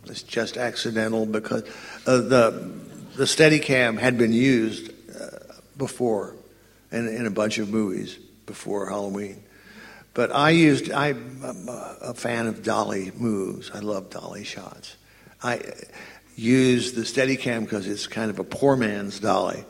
[0.07, 1.63] It's just accidental because
[2.07, 2.73] uh, the
[3.17, 5.39] the Steadicam had been used uh,
[5.77, 6.35] before
[6.93, 9.43] in, in a bunch of movies before Halloween.
[10.13, 13.71] But I used, I'm a fan of dolly moves.
[13.73, 14.97] I love dolly shots.
[15.43, 15.61] I,
[16.37, 19.65] use the Steadicam because it's kind of a poor man's dolly.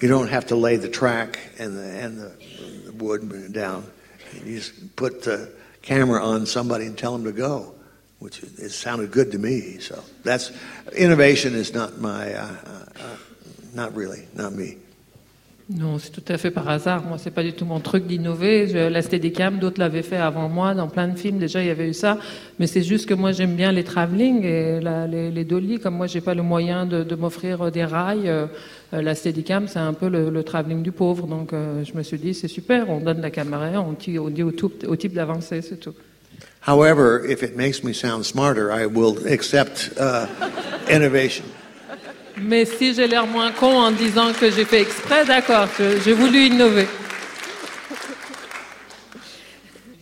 [0.00, 2.32] You don't have to lay the track and the, and the,
[2.86, 3.84] the wood down.
[4.34, 5.52] You just put the
[5.82, 7.74] camera on somebody and tell them to go,
[8.20, 9.78] which it sounded good to me.
[9.80, 10.50] So that's
[10.96, 13.16] innovation is not my, uh, uh,
[13.74, 14.76] not really, not me.
[15.70, 17.04] Non, c'est tout à fait par hasard.
[17.04, 18.88] Moi, c'est pas du tout mon truc d'innover.
[18.88, 21.38] La Steadicam, d'autres l'avaient fait avant moi dans plein de films.
[21.38, 22.16] Déjà, il y avait eu ça.
[22.58, 25.78] Mais c'est juste que moi, j'aime bien les travelling et la, les, dolly.
[25.78, 28.30] Comme moi, j'ai pas le moyen de, m'offrir des rails.
[28.30, 28.46] Euh,
[28.92, 31.26] la Steadicam, c'est un peu le, le, travelling du pauvre.
[31.26, 32.88] Donc, euh, je me suis dit, c'est super.
[32.88, 35.92] On donne la caméra, on dit, on dit au, tout, au type d'avancer, c'est tout.
[36.68, 40.26] However, if it makes me sound smarter, I will accept uh,
[40.90, 41.46] innovation.
[42.36, 45.66] Mais si j'ai l'air moins con en disant que j'ai fait exprès, d'accord,
[46.04, 46.86] j'ai voulu innover.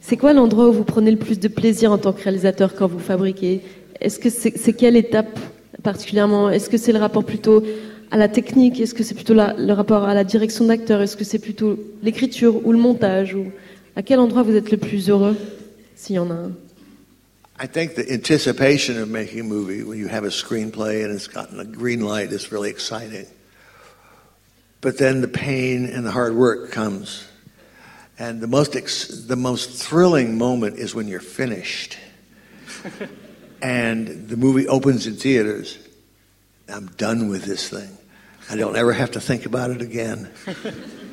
[0.01, 2.89] C'est quoi l'endroit où vous prenez le plus de plaisir en tant que réalisateur quand
[2.89, 3.61] vous fabriquez?
[4.01, 5.39] Est-ce que c'est est quelle étape
[5.85, 6.51] particulièrement?
[6.51, 7.63] Est-ce que c'est le rapport plutôt
[8.11, 8.81] à la technique?
[8.81, 11.01] Est-ce que c'est plutôt la, le rapport à la direction d'acteur?
[11.01, 13.37] Est-ce que c'est plutôt l'écriture ou le montage?
[13.37, 13.53] Ou
[13.95, 15.37] À quel endroit vous êtes le plus heureux,
[15.97, 16.57] s'il y en a un
[17.59, 21.27] I think the anticipation of making a movie when you have a screenplay and it's
[21.27, 23.27] gotten a green light is really exciting.
[24.83, 27.27] But then the pain and the hard work comes.
[28.19, 31.97] And the most, ex- the most thrilling moment is when you're finished
[33.63, 35.79] and the movie opens in theaters.
[36.69, 37.97] I'm done with this thing.
[38.51, 40.31] I don't ever have to think about it again.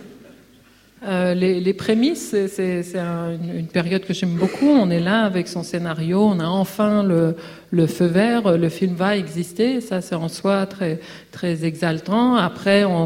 [1.05, 4.69] Euh, les, prémices, c'est un, une période que j'aime beaucoup.
[4.69, 9.17] On est là avec son scénario, on a enfin le, feu vert, le film va
[9.17, 9.81] exister.
[9.81, 12.35] Ça, c'est en soi très, exaltant.
[12.35, 13.05] Après, on,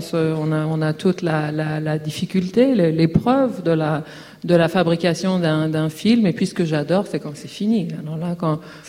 [0.81, 6.27] a, toute la, difficulté, l'épreuve de la, fabrication d'un film.
[6.27, 7.87] Et puis, ce que j'adore, c'est quand c'est fini.
[7.99, 8.35] Alors là,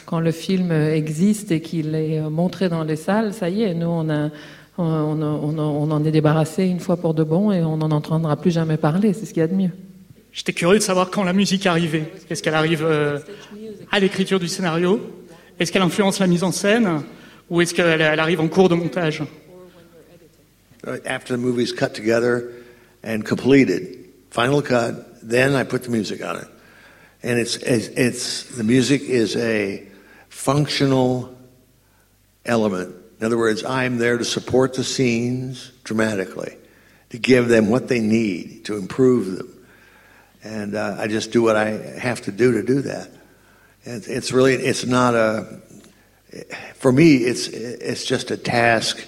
[0.05, 3.89] quand le film existe et qu'il est montré dans les salles, ça y est, nous,
[3.89, 4.29] on a
[4.79, 8.37] on, on, on, en est débarrassé une fois pour de bon et on n'en entendra
[8.37, 9.13] plus jamais parler.
[9.13, 9.71] C'est ce qu'il y a de mieux.
[10.33, 12.13] J'étais curieux de savoir quand la musique arrivait.
[12.31, 13.19] Est-ce qu'elle arrive euh,
[13.91, 15.01] à l'écriture du scénario?
[15.59, 17.03] Est-ce qu'elle influence la mise en scène?
[17.51, 19.25] Ou est-ce qu'elle elle arrive en cours de montage?
[21.05, 22.45] After the movie's cut together
[23.05, 23.99] and completed,
[24.31, 24.95] final cut,
[25.29, 26.49] then I put the music on it.
[27.25, 29.83] And it's, it's, it's the music is a
[30.29, 31.31] functional
[32.47, 36.57] element In other words, I'm there to support the scenes dramatically,
[37.11, 39.67] to give them what they need to improve them.
[40.45, 43.11] And uh, I just do what I have to do to do that.
[43.85, 45.61] And it's really, it's not a,
[46.75, 49.05] for me, it's, it's just a task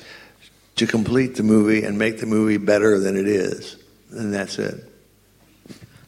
[0.77, 3.77] to complete the movie and make the movie better than it is.
[4.11, 4.90] And that's it.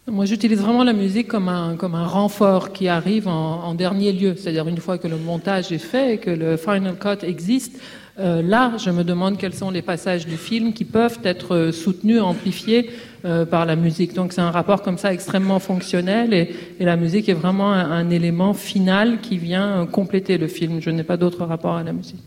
[0.08, 4.34] Moi, j'utilise vraiment la musique comme un, comme un renfort qui arrive en, dernier lieu.
[4.36, 7.80] C'est-à-dire, une fois que le montage est fait et que le final cut existe,
[8.18, 12.20] euh, là, je me demande quels sont les passages du film qui peuvent être soutenus,
[12.20, 12.90] amplifiés
[13.24, 14.12] euh, par la musique.
[14.12, 17.92] Donc, c'est un rapport comme ça extrêmement fonctionnel et, et la musique est vraiment un,
[17.92, 20.82] un, élément final qui vient compléter le film.
[20.82, 22.22] Je n'ai pas d'autre rapport à la musique.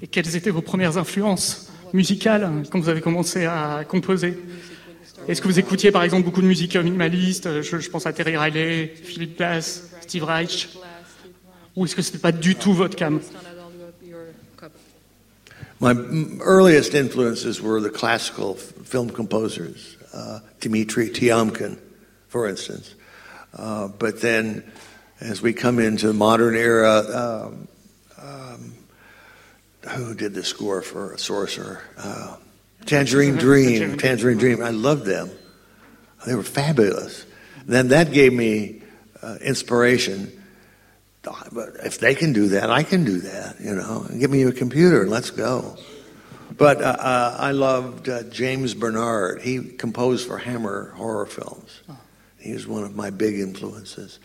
[0.00, 4.38] Et quelles étaient vos premières influences musicales quand vous avez commencé à composer?
[5.28, 8.36] Est-ce que vous écoutiez par exemple beaucoup de musique minimaliste je, je pense à Terry
[8.36, 10.68] Riley, Philip Glass, Steve Reich
[11.76, 13.20] Ou est-ce que ce n'était pas du tout votre cam?
[15.80, 15.94] My
[16.42, 21.78] earliest influences were the classical film composers, uh, Dmitri Tiomkin,
[22.28, 22.94] for instance.
[23.56, 24.62] Uh, but then,
[25.22, 27.68] as we come into the modern era, um,
[28.20, 28.74] um,
[29.88, 31.80] who did the score for Sorcerer?
[31.96, 32.36] Uh,
[32.86, 34.62] Tangerine Dream, Tangerine Dream.
[34.62, 35.30] I loved them.
[36.26, 37.24] They were fabulous.
[37.66, 38.82] Then that gave me
[39.22, 40.32] uh, inspiration.
[41.22, 43.60] But if they can do that, I can do that.
[43.60, 45.76] You know, give me a computer and let's go.
[46.56, 49.42] But uh, uh, I loved uh, James Bernard.
[49.42, 51.80] He composed for Hammer horror films.
[52.38, 54.18] He was one of my big influences.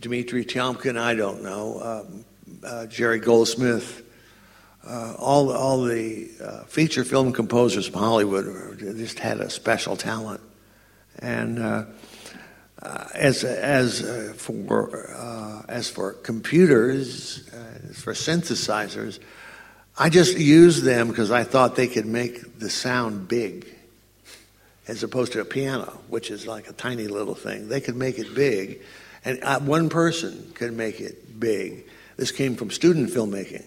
[0.00, 1.80] Dmitri Tiomkin, I don't know.
[1.80, 2.24] Um,
[2.64, 4.02] uh, Jerry Goldsmith.
[4.86, 10.40] Uh, all all the uh, feature film composers from Hollywood just had a special talent,
[11.20, 11.84] and uh,
[12.82, 17.48] uh as as uh, for uh, as for computers,
[17.88, 19.20] as for synthesizers,
[19.96, 23.72] I just used them because I thought they could make the sound big,
[24.88, 27.68] as opposed to a piano, which is like a tiny little thing.
[27.68, 28.82] They could make it big,
[29.24, 31.84] and one person could make it big.
[32.16, 33.66] This came from student filmmaking.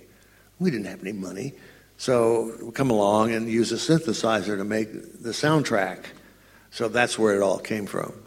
[0.59, 1.53] We didn't have any money.
[1.97, 6.05] So we come along and use a synthesizer to make the soundtrack.
[6.71, 8.24] So that's where it all came from.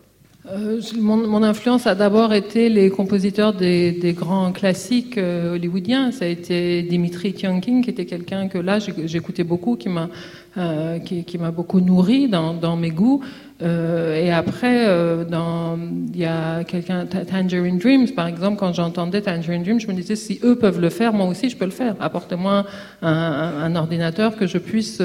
[0.51, 6.11] Euh, mon, influence a d'abord été les compositeurs des, grands classiques euh, hollywoodiens.
[6.11, 10.09] Ça a été Dimitri Tiomkin, qui était quelqu'un que là j'écoutais beaucoup, qui m'a
[10.57, 13.23] euh, qui, m'a beaucoup nourri dans, mes goûts.
[13.61, 19.87] Et après, il y a quelqu'un, Tangerine Dreams, par exemple, quand j'entendais Tangerine Dreams, je
[19.87, 21.95] me disais, si eux peuvent le faire, moi aussi je peux le faire.
[22.01, 22.65] Apportez-moi
[23.03, 25.03] un, ordinateur que je puisse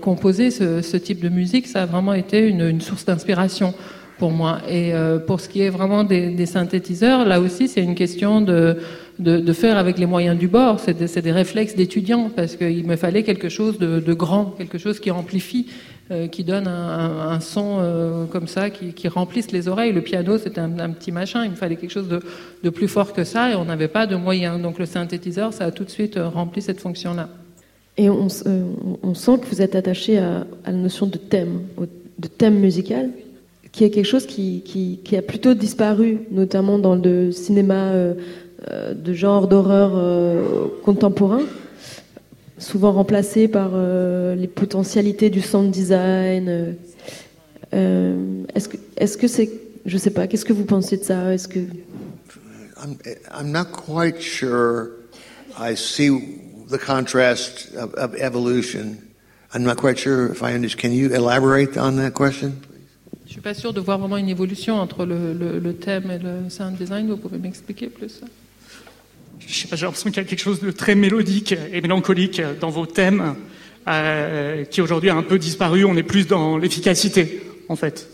[0.00, 1.66] composer ce, type de musique.
[1.66, 3.74] Ça a vraiment été une source d'inspiration
[4.18, 4.60] pour moi.
[4.68, 8.78] Et euh, pour ce qui est vraiment des, synthétiseurs, là aussi, c'est une question de,
[9.18, 10.80] de, faire avec les moyens du bord.
[10.80, 15.10] C'est des, réflexes d'étudiants, parce qu'il me fallait quelque chose de, grand, quelque chose qui
[15.10, 15.66] amplifie
[16.10, 19.92] euh, qui donne un, son euh, comme ça, qui, remplisse les oreilles.
[19.92, 23.24] Le piano, c'était un, petit machin, il me fallait quelque chose de, plus fort que
[23.24, 24.60] ça, et on n'avait pas de moyens.
[24.60, 27.28] Donc le synthétiseur, ça a tout de suite rempli cette fonction-là.
[27.98, 31.62] Et on, sent que vous êtes attaché à, la notion de thème,
[32.18, 33.10] de thème musical,
[33.72, 38.14] qui est quelque chose qui, qui, qui a plutôt disparu, notamment dans le cinéma euh,
[38.70, 39.92] euh de genre d'horreur
[40.82, 41.42] contemporain
[42.58, 46.48] souvent remplacé par euh, les potentialités du sound design.
[46.48, 46.72] Euh,
[47.74, 49.50] euh est-ce que, est-ce que c'est,
[49.86, 51.60] je sais pas, qu'est-ce que vous pensez de ça Est-ce que
[52.80, 52.96] I'm,
[53.32, 54.90] I'm not quite sure.
[55.58, 56.10] I see
[56.70, 58.98] the contrast of, of evolution.
[59.52, 60.80] I'm not quite sure if I understand.
[60.80, 62.60] Can you elaborate on that question?
[63.28, 66.18] Je suis pas sûr de voir vraiment une évolution entre le, le, le thème et
[66.18, 67.08] le sound design.
[67.08, 68.22] Vous pouvez m'expliquer plus
[69.48, 72.42] je sais pas, j'ai l'impression qu'il y a quelque chose de très mélodique et mélancolique
[72.60, 73.36] dans vos thèmes,
[73.86, 75.84] euh, qui aujourd'hui a un peu disparu.
[75.84, 78.08] On est plus dans l'efficacité, en fait.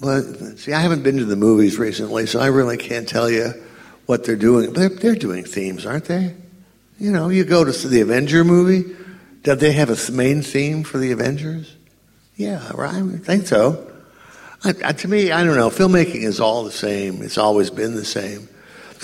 [0.00, 0.22] Well,
[0.56, 3.52] see, I haven't been to the movies recently, so I really can't tell you
[4.06, 4.72] what they're doing.
[4.72, 6.34] They're, they're doing themes, aren't they?
[6.98, 8.84] You know, you go to the Avenger movie.
[9.42, 11.74] Did they have a main theme for the Avengers?
[12.36, 13.02] Yeah, right.
[13.02, 13.89] I think so.
[14.62, 15.70] I, I, to me, I don't know.
[15.70, 17.22] Filmmaking is all the same.
[17.22, 18.48] It's always been the same.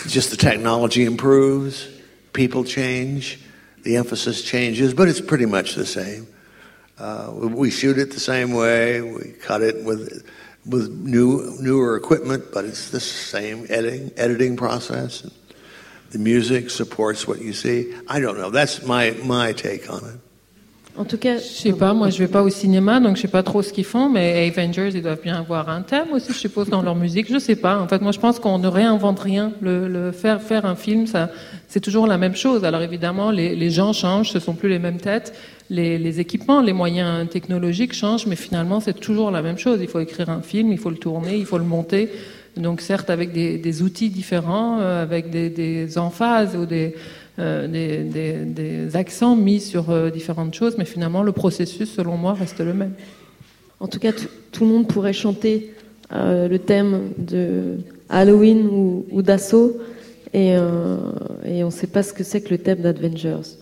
[0.06, 1.88] Just the technology improves,
[2.34, 3.40] people change,
[3.82, 6.26] the emphasis changes, but it's pretty much the same.
[6.98, 9.00] Uh, we shoot it the same way.
[9.00, 10.26] We cut it with
[10.66, 15.28] with new newer equipment, but it's the same editing editing process.
[16.10, 17.94] The music supports what you see.
[18.08, 18.50] I don't know.
[18.50, 20.25] That's my my take on it.
[20.98, 23.28] En tout cas, Je sais pas, moi je vais pas au cinéma, donc je sais
[23.28, 26.38] pas trop ce qu'ils font, mais Avengers, ils doivent bien avoir un thème aussi, je
[26.38, 27.30] suppose, dans leur musique.
[27.30, 27.78] Je sais pas.
[27.78, 29.52] En fait, moi je pense qu'on ne réinvente rien.
[29.60, 31.30] Le, le faire faire un film, ça,
[31.68, 32.64] c'est toujours la même chose.
[32.64, 35.34] Alors évidemment, les, les gens changent, ce sont plus les mêmes têtes,
[35.68, 39.78] les, les équipements, les moyens technologiques changent, mais finalement c'est toujours la même chose.
[39.82, 42.08] Il faut écrire un film, il faut le tourner, il faut le monter.
[42.56, 46.94] Donc certes avec des, des outils différents, euh, avec des, des emphases ou des
[47.38, 52.16] euh, des, des, des, accents mis sur euh, différentes choses, mais finalement le processus, selon
[52.16, 52.94] moi, reste le même.
[53.78, 54.12] En tout cas,
[54.52, 55.74] tout le monde pourrait chanter
[56.12, 57.78] euh, le thème de
[58.08, 59.76] Halloween ou, ou d'Assaut,
[60.32, 60.96] et, euh,
[61.44, 63.58] et, on ne sait pas ce que c'est que le thème d'Avengers.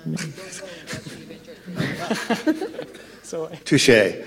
[3.65, 4.21] Touché.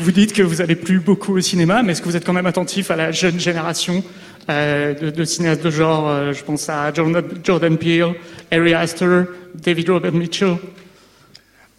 [0.00, 2.32] Vous dites que vous allez plus beaucoup au cinéma, mais est-ce que vous êtes quand
[2.32, 4.02] même attentif à la jeune génération
[4.50, 8.14] euh, de, cinéastes de genre euh, Je pense à Jordan Peele,
[8.50, 9.22] Ari Aster,
[9.54, 10.58] David Robert Mitchell?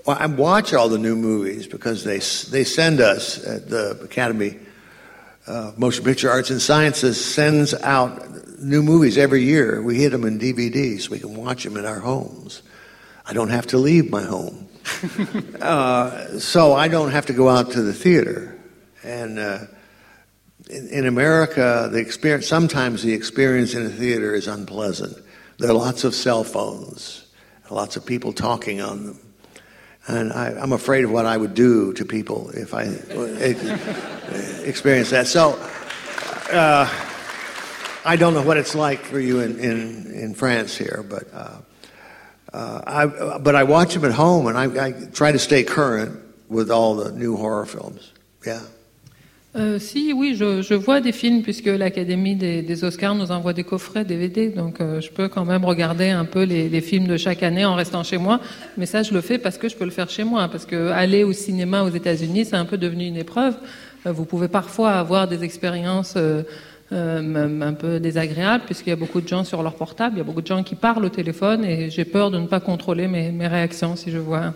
[0.08, 2.20] Well, I watch all the new movies because they
[2.52, 4.56] they send us at the Academy
[5.46, 8.22] of Motion Picture Arts and Sciences sends out
[8.62, 9.82] new movies every year.
[9.82, 12.62] We hit them in DVD so we can watch them in our homes.
[13.26, 14.65] I don't have to leave my home.
[15.62, 18.60] Uh, so I don't have to go out to the theater.
[19.04, 19.60] And uh,
[20.70, 25.18] in, in, America, the experience sometimes the experience in a theater is unpleasant.
[25.58, 27.26] There are lots of cell phones,
[27.70, 29.20] lots of people talking on them,
[30.08, 32.84] and I, am afraid of what I would do to people if I
[34.64, 35.28] experienced that.
[35.28, 35.60] So.
[36.52, 36.88] Uh,
[38.08, 41.24] I don't know what it's like for you in, in, in France here, but
[42.56, 45.64] uh, uh, I, but I watch them at home, and I, I, try to stay
[45.64, 46.12] current
[46.50, 48.12] with all the new horror films.
[48.46, 48.62] Yeah.
[49.56, 54.04] Euh, si, oui, je, vois des films puisque l'Académie des, Oscars nous envoie des coffrets
[54.04, 57.64] DVD, donc euh, je peux quand même regarder un peu les, films de chaque année
[57.64, 58.42] en restant chez moi.
[58.78, 60.90] Mais ça, je le fais parce que je peux le faire chez moi, parce que
[60.90, 63.56] aller au cinéma aux États-Unis, c'est un peu devenu une épreuve.
[64.06, 66.18] Euh, vous pouvez parfois avoir des expériences
[66.92, 70.22] euh, un peu désagréable puisqu'il y a beaucoup de gens sur leur portable, il y
[70.22, 73.08] a beaucoup de gens qui parlent au téléphone et j'ai peur de ne pas contrôler
[73.08, 74.54] mes, réactions si je vois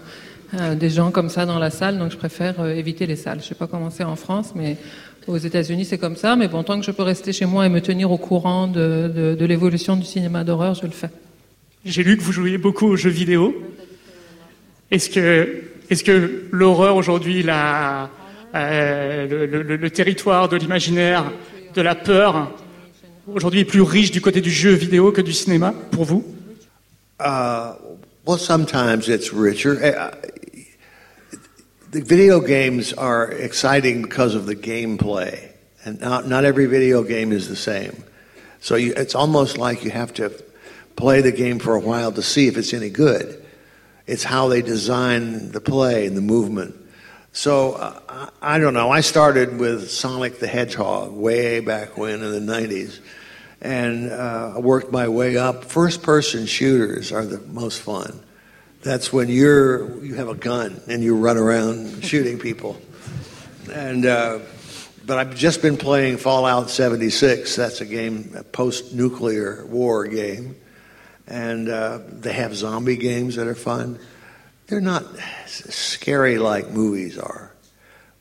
[0.54, 3.40] euh, des gens comme ça dans la salle, donc je préfère euh, éviter les salles.
[3.42, 4.78] Je sais pas comment c'est en France, mais
[5.26, 6.36] aux États-Unis c'est comme ça.
[6.36, 9.36] Mais bon, tant que je peux rester chez moi et me tenir au courant de,
[9.40, 11.10] l'évolution du cinéma d'horreur, je le fais.
[11.84, 13.56] J'ai lu que vous jouiez beaucoup aux jeux vidéo.
[14.92, 18.06] Est-ce que, l'horreur aujourd'hui, euh,
[18.54, 21.26] le territoire de l'imaginaire
[21.74, 22.52] de la peur
[23.28, 26.24] aujourd'hui plus riche du côté du jeu vidéo que du cinéma pour vous
[27.20, 27.74] uh,
[28.26, 29.84] Well, sometimes it's richer.
[29.84, 30.12] Uh,
[31.90, 35.52] the video games are exciting because of the gameplay,
[35.84, 38.04] and not, not every video game is the same.
[38.60, 40.32] So you, it's almost like you have to
[40.96, 43.44] play the game for a while to see if it's any good.
[44.06, 46.76] It's how they design the play and the movement.
[47.32, 48.90] So uh, I don't know.
[48.90, 53.00] I started with Sonic the Hedgehog way back when in the 90s
[53.62, 55.66] and uh, worked my way up.
[55.66, 58.20] First person shooters are the most fun.
[58.82, 62.80] That's when you're you have a gun and you run around shooting people.
[63.72, 64.40] And uh,
[65.06, 67.56] but I've just been playing Fallout 76.
[67.56, 70.56] That's a game, a post-nuclear war game,
[71.28, 74.00] and uh, they have zombie games that are fun.
[74.70, 75.04] They're not
[75.48, 77.52] scary like movies are,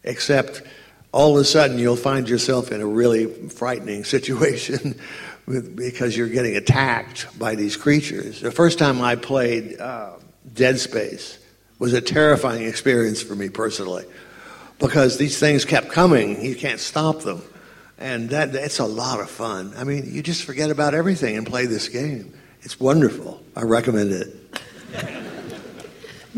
[0.02, 0.62] except
[1.12, 4.98] all of a sudden you'll find yourself in a really frightening situation
[5.44, 8.40] with, because you're getting attacked by these creatures.
[8.40, 10.12] The first time I played uh,
[10.54, 11.38] Dead Space
[11.78, 14.06] was a terrifying experience for me personally
[14.78, 16.42] because these things kept coming.
[16.42, 17.42] You can't stop them.
[17.98, 19.74] And that, that's a lot of fun.
[19.76, 22.32] I mean, you just forget about everything and play this game.
[22.62, 23.42] It's wonderful.
[23.54, 25.24] I recommend it.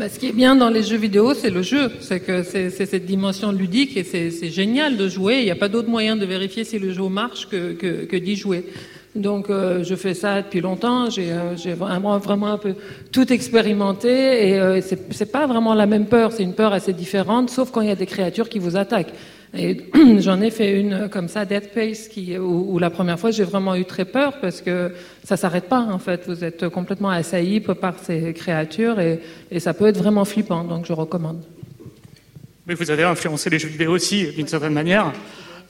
[0.01, 1.91] Bah, ce qui est bien dans les jeux vidéo, c'est le jeu.
[1.99, 5.41] C'est que c'est cette dimension ludique et c'est génial de jouer.
[5.41, 8.17] Il n'y a pas d'autre moyen de vérifier si le jeu marche que, que, que
[8.17, 8.65] d'y jouer.
[9.13, 12.73] Donc euh, je fais ça depuis longtemps, j'ai euh, vraiment, un peu
[13.11, 17.51] tout expérimenté et euh, c'est pas vraiment la même peur, c'est une peur assez différente,
[17.51, 19.13] sauf quand il y a des créatures qui vous attaquent.
[19.53, 19.77] Et
[20.19, 23.31] j'en ai fait une euh, comme ça, Dead Pace, qui, où, où la première fois
[23.31, 24.93] j'ai vraiment eu très peur parce que
[25.23, 26.23] ça s'arrête pas en fait.
[26.27, 29.19] Vous êtes complètement assailli par ces créatures et,
[29.51, 31.43] et ça peut être vraiment flippant, donc je recommande.
[32.67, 35.11] Mais vous avez influencé les jeux vidéo aussi, d'une certaine manière.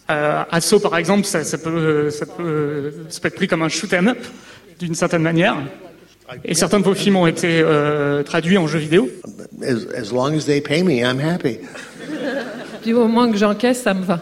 [0.09, 3.69] Euh, Asso, par exemple, ça, ça peut, ça, peut, ça peut être pris comme un
[3.69, 4.19] shoot 'em up,
[4.77, 5.55] d'une certaine manière.
[6.45, 9.09] Et certains de vos films ont été euh, traduits en jeux vidéo.
[9.61, 11.59] As, as long as they pay me, I'm happy.
[12.83, 14.19] Du moment que j'encaisse, ça me va.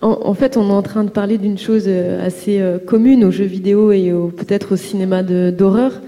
[0.00, 3.32] En, fait, on est en train de parler d'une chose euh, assez euh, commune aux
[3.32, 6.00] jeux vidéo et au- peut-être au cinéma d'horreur,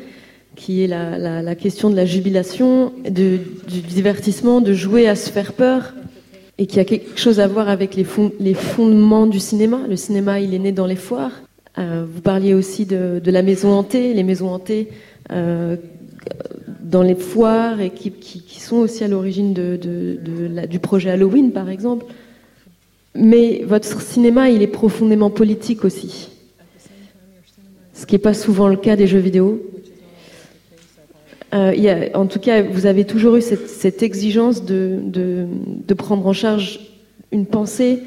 [0.55, 5.94] qui est la, question de la jubilation, du divertissement, de jouer à se faire peur,
[6.59, 9.80] et qui a quelque chose à voir avec les, fond- les fondements du cinéma.
[9.88, 11.32] Le cinéma, il est né dans les foires.
[11.78, 14.88] Euh, vous parliez aussi de, la maison hantée, les maisons hantées
[16.91, 18.12] dans les foires et qui,
[18.61, 22.07] sont aussi à l'origine du projet Halloween, par exemple.
[23.14, 26.30] Mais votre cinéma, il est profondément politique aussi.
[27.95, 29.62] Ce qui n'est pas souvent le cas des jeux vidéo.
[31.55, 35.47] Euh, en tout cas, vous avez toujours eu cette, exigence de,
[35.97, 36.80] prendre en charge
[37.30, 38.01] une pensée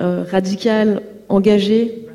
[0.00, 2.06] euh, radicale, engagée.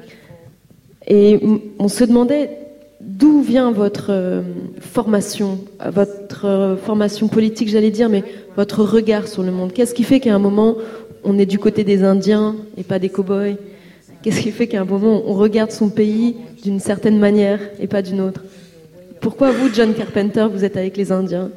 [1.08, 1.40] Et
[1.78, 2.63] on se demandait
[3.04, 4.42] d'où vient votre euh,
[4.80, 8.24] formation, euh, votre euh, formation politique, j'allais dire, mais
[8.56, 9.74] votre regard sur le monde?
[9.74, 10.78] Qu'est-ce qui fait qu'à un moment,
[11.24, 13.58] on est du côté des Indiens et pas des cow-boys?
[14.22, 18.02] Qu'est-ce qui fait qu'à un moment, on regarde son pays d'une certaine manière et pas
[18.02, 18.42] d'une autre?
[19.20, 21.50] Pourquoi vous, John Carpenter, vous êtes avec les Indiens?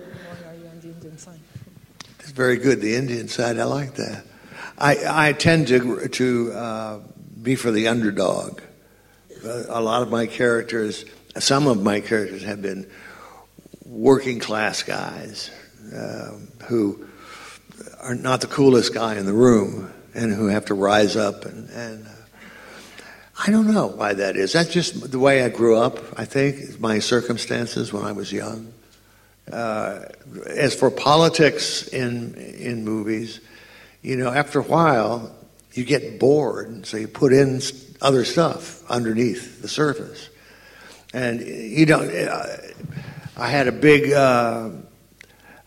[2.21, 2.81] It's very good.
[2.81, 4.25] The Indian side, I like that.
[4.79, 6.99] I, tend uh,
[7.89, 8.61] underdog.
[9.71, 11.05] A lot of my characters,
[11.39, 12.89] some of my characters, have been
[13.85, 15.51] working class guys
[15.95, 17.07] um who
[18.01, 21.71] are not the coolest guy in the room and who have to rise up and.
[21.71, 22.11] and uh,
[23.39, 24.55] I don't know why that is.
[24.55, 25.99] That's just the way I grew up.
[26.19, 28.73] I think my circumstances when I was young.
[29.53, 30.07] Uh,
[30.47, 33.41] as for politics in in movies,
[34.03, 35.35] you know, after a while,
[35.73, 37.61] you get bored, so you put in
[38.01, 40.31] other stuff underneath the surface,
[41.17, 42.15] and you don't.
[42.15, 42.57] Uh,
[43.39, 44.69] I had a big, uh,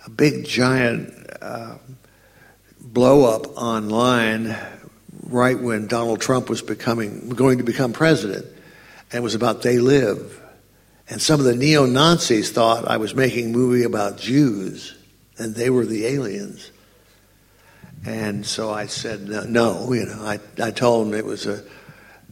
[0.06, 1.78] a big giant uh,
[2.80, 4.56] blow up online
[5.24, 9.80] right when Donald Trump was becoming going to become president, and it was about they
[9.80, 10.40] live.
[11.10, 14.96] And some of the neo Nazis thought I was making a movie about Jews,
[15.40, 16.70] and they were the aliens.
[18.06, 19.46] And so I said no.
[19.46, 21.64] no you know, I I told them it was a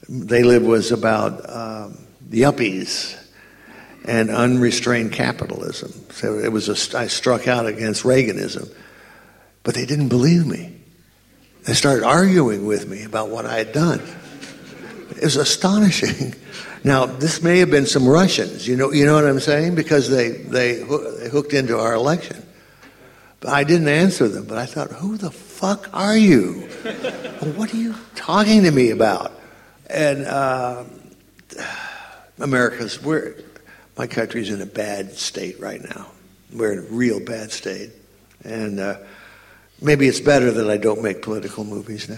[0.08, 3.16] they live was about um, yuppies
[4.06, 5.92] and unrestrained capitalism.
[6.12, 8.74] So it was a I struck out against Reaganism,
[9.64, 10.74] but they didn't believe me.
[11.66, 14.02] They started arguing with me about what I had done.
[15.18, 16.34] It was astonishing.
[16.84, 19.76] Now, this may have been some Russians, you know, you know what I'm saying?
[19.76, 22.46] Because they, they, they hooked into our election.
[23.42, 26.70] But I didn't answer them, but I thought, who the fuck are you?
[27.56, 29.34] what are you talking to me about?
[29.90, 30.86] And uh,
[32.40, 33.36] America's, we're,
[33.98, 36.08] my country's in a bad state right now.
[36.54, 37.92] We're in a real bad state.
[38.44, 38.98] And uh,
[39.82, 42.18] maybe it's better that I don't make political movies now.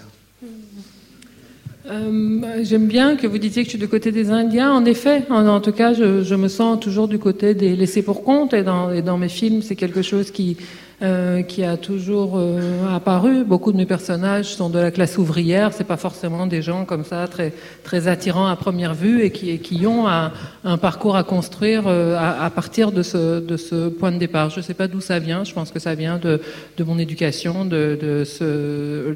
[1.85, 4.71] Euh, J'aime bien que vous disiez que je suis du côté des Indiens.
[4.71, 8.03] En effet, en, en tout cas, je, je me sens toujours du côté des laissés
[8.03, 8.53] pour compte.
[8.53, 10.57] Et dans, et dans mes films, c'est quelque chose qui,
[11.01, 13.45] euh, qui a toujours euh, apparu.
[13.45, 15.71] Beaucoup de mes personnages sont de la classe ouvrière.
[15.71, 17.53] C'est pas forcément des gens comme ça très,
[17.85, 22.17] très attirants à première vue et qui, et qui ont un, parcours à construire euh,
[22.17, 24.49] à, partir de ce, de ce point de départ.
[24.49, 25.45] Je sais pas d'où ça vient.
[25.45, 26.41] Je pense que ça vient de,
[26.75, 29.13] de mon éducation, de, de ce,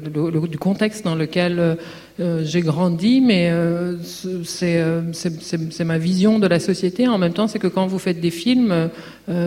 [0.48, 1.76] du contexte dans lequel
[2.20, 3.96] euh, j'ai grandi, mais euh,
[4.44, 7.08] c'est euh, c'est- ma vision de la société.
[7.08, 8.90] En même temps, c'est que quand vous faites des films,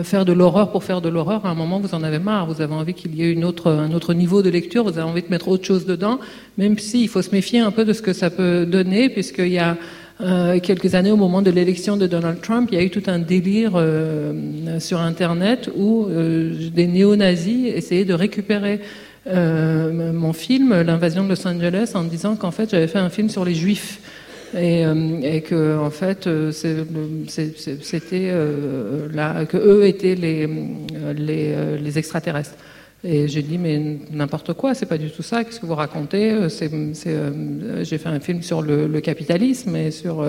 [0.02, 2.46] faire de l'horreur pour faire de l'horreur, à un moment, vous en avez marre.
[2.46, 5.08] Vous avez envie qu'il y ait une autre, un autre niveau de lecture, vous avez
[5.08, 6.18] envie de mettre autre chose dedans,
[6.58, 9.48] même si il faut se méfier un peu de ce que ça peut donner, puisqu'il
[9.48, 9.76] y a
[10.62, 13.20] quelques années, au moment de l'élection de Donald Trump, il y a eu tout un
[13.20, 13.80] délire
[14.80, 18.80] sur Internet où des néo-nazis essayaient de récupérer
[19.28, 23.28] euh, mon film, L'invasion de Los Angeles, en disant qu'en fait j'avais fait un film
[23.28, 24.00] sur les juifs.
[24.56, 28.32] Et, euh, et que en fait euh, c'était
[29.12, 30.48] là que eux étaient les
[31.14, 32.54] les, les extraterrestres.
[33.04, 36.48] Et j'ai dit, mais n'importe quoi, c'est pas du tout ça, qu'est-ce que vous racontez?
[36.48, 40.24] J'ai fait un film sur le, capitalisme et sur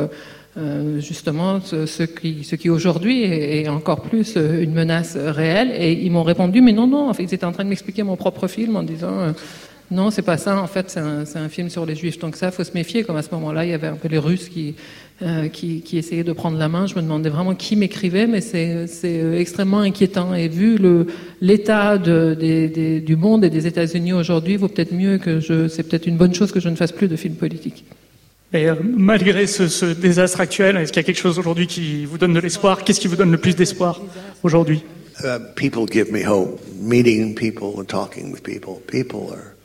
[0.60, 5.72] euh justement ce, qui, aujourd'hui est, encore plus une menace réelle.
[5.78, 8.04] Et ils m'ont répondu, mais non, non, en fait, ils étaient en train de m'expliquer
[8.04, 9.34] mon propre film en disant,
[9.92, 11.00] non, c'est pas ça, en fait, c'est
[11.40, 12.20] un, film sur les juifs.
[12.20, 14.20] Donc ça, faut se méfier, comme à ce moment-là, il y avait un peu les
[14.20, 14.76] Russes qui
[15.24, 15.48] euh,
[15.94, 16.86] essayaient de prendre la main.
[16.86, 20.36] Je me demandais vraiment qui m'écrivait, mais c'est euh, extrêmement inquiétant.
[20.36, 20.78] Et vu
[21.42, 25.68] l'état du monde et des États-Unis aujourd'hui, vaut peut-être mieux que je.
[25.68, 27.84] C'est peut-être une bonne chose que je ne fasse plus de films politiques.
[28.52, 32.06] Et euh, malgré ce, ce, désastre actuel, est-ce qu'il y a quelque chose aujourd'hui qui
[32.06, 34.02] vous donne de l'espoir Qu'est-ce qui vous donne le plus d'espoir
[34.42, 34.84] aujourd'hui
[35.24, 36.60] uh, People give me hope.
[36.74, 38.82] Meeting people and talking with people.
[38.88, 39.56] People are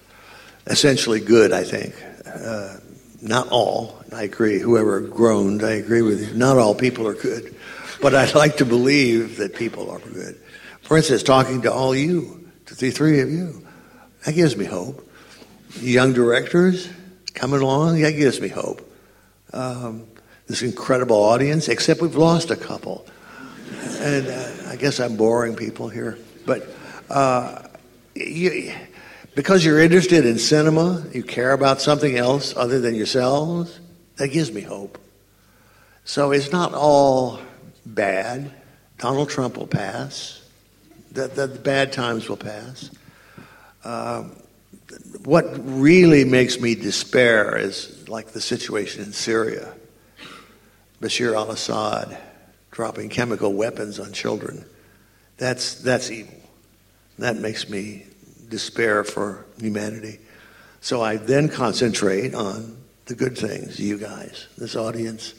[0.66, 1.94] essentially good, I think.
[2.26, 2.74] Uh,
[3.22, 4.60] not all, I agree.
[4.60, 6.34] Whoever groaned, I agree with you.
[6.36, 7.54] Not all people are good.
[8.02, 10.36] But I'd like to believe that people are good.
[10.82, 13.64] For instance, talking to all you, to the three of you,
[14.26, 15.08] that gives me hope.
[15.80, 16.86] Young directors
[17.34, 18.80] coming along, that gives me hope.
[19.52, 20.06] Um,
[20.46, 23.06] this incredible audience, except we've lost a couple.
[23.98, 26.18] And uh, I guess I'm boring people here.
[26.46, 26.68] But
[27.10, 27.62] uh,
[28.14, 28.72] you,
[29.34, 33.80] because you're interested in cinema, you care about something else other than yourselves,
[34.16, 34.98] that gives me hope.
[36.04, 37.40] So it's not all
[37.86, 38.52] bad.
[38.98, 40.42] Donald Trump will pass.
[41.12, 42.90] The, the, the bad times will pass.
[43.82, 44.24] Uh,
[45.24, 49.74] what really makes me despair is like the situation in Syria.
[51.00, 52.16] Bashir al Assad
[52.70, 54.64] dropping chemical weapons on children.
[55.36, 56.34] That's, that's evil.
[57.18, 58.06] That makes me
[58.48, 60.18] despair for humanity.
[60.80, 62.76] So I then concentrate on
[63.06, 65.34] the good things, you guys, this audience,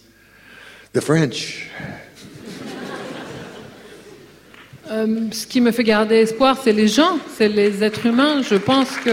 [0.93, 1.69] the French.
[4.91, 8.41] Euh, ce qui me fait garder espoir, c'est les gens, c'est les êtres humains.
[8.43, 9.11] Je pense que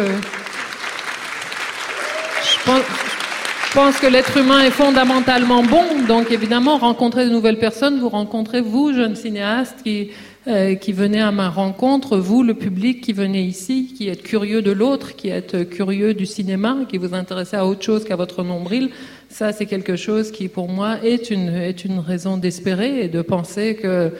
[2.45, 6.03] je pense, que l'être humain est fondamentalement bon.
[6.07, 10.11] Donc évidemment, rencontrer de nouvelles personnes, vous rencontrez vous, jeune cinéaste, qui
[10.49, 14.61] euh, qui venez à ma rencontre, vous, le public qui venez ici, qui êtes curieux
[14.61, 18.43] de l'autre, qui êtes curieux du cinéma, qui vous intéressez à autre chose qu'à votre
[18.43, 18.91] nombril,
[19.29, 23.77] ça c'est quelque chose qui pour moi est est une raison d'espérer et de penser
[23.77, 24.13] que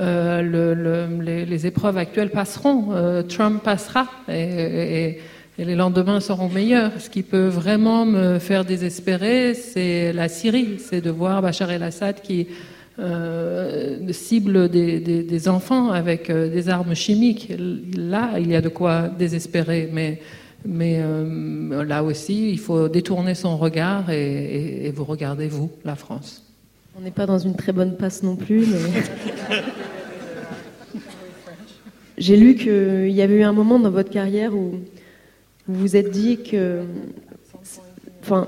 [0.00, 5.18] euh, le, le, les, épreuves actuelles passeront, euh, Trump passera et,
[5.58, 6.92] les lendemains seront meilleurs.
[6.98, 12.22] Ce qui peut vraiment me faire désespérer, c'est la Syrie, c'est de voir Bachar el-Assad
[12.22, 12.46] qui
[12.98, 17.52] euh, cible des, enfants avec des armes chimiques.
[17.94, 20.22] Là, il y a de quoi désespérer, mais,
[20.64, 26.49] là aussi, il faut détourner son regard et, et vous regardez, vous, la France.
[26.96, 28.78] On n'est pas dans une très bonne passe non plus, mais...
[32.18, 34.80] J'ai lu qu'il y avait eu un moment dans votre carrière où
[35.66, 36.82] vous vous êtes dit que...
[38.22, 38.46] Enfin,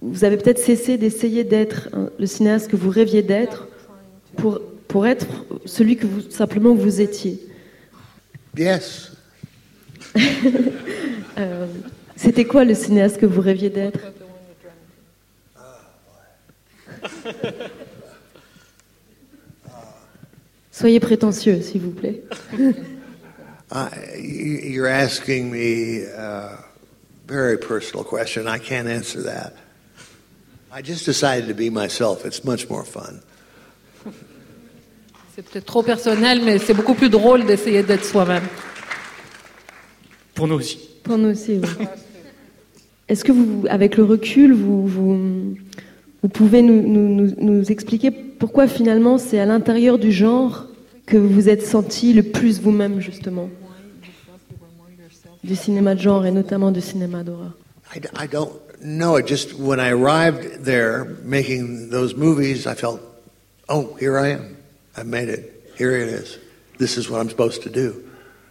[0.00, 1.88] vous avez peut-être cessé d'essayer d'être
[2.18, 3.66] le cinéaste que vous rêviez d'être
[4.36, 5.26] pour, pour être
[5.64, 7.40] celui que vous simplement vous étiez.
[8.56, 9.12] Yes.
[11.38, 11.66] euh,
[12.14, 14.00] C'était quoi le cinéaste que vous rêviez d'être?
[20.70, 22.22] Soyez prétentieux, s'il vous plaît.
[23.72, 23.88] uh,
[24.18, 26.58] you're asking me a
[27.26, 28.46] very personal question.
[28.46, 29.54] I can't answer that.
[30.70, 32.26] I just decided to be myself.
[32.26, 33.22] It's much more fun.
[35.34, 38.44] C'est peut-être trop personnel, mais c'est beaucoup plus drôle d'essayer d'être soi-même.
[40.34, 40.78] Pour nous aussi.
[41.02, 41.86] Pour nous aussi, oui.
[43.08, 45.56] Est-ce que vous, avec le recul, vous, vous,
[46.22, 50.66] vous pouvez nous, expliquer pourquoi finalement c'est à l'intérieur du genre
[51.06, 53.48] que vous vous êtes senti le plus vous-même, justement
[55.44, 57.52] Du cinéma de genre et notamment du cinéma d'horreur?
[57.94, 58.50] I, don't
[58.80, 63.00] no, it just when I arrived there making those movies, I felt,
[63.68, 64.56] oh, here I am.
[64.96, 65.72] I've made it.
[65.76, 66.38] Here it is.
[66.78, 68.02] This is what I'm supposed to do.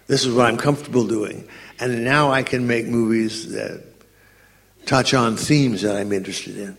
[0.07, 1.47] This is what I'm comfortable doing.
[1.80, 3.84] And now I can make movies that
[4.86, 6.78] touch on themes that I'm interested in.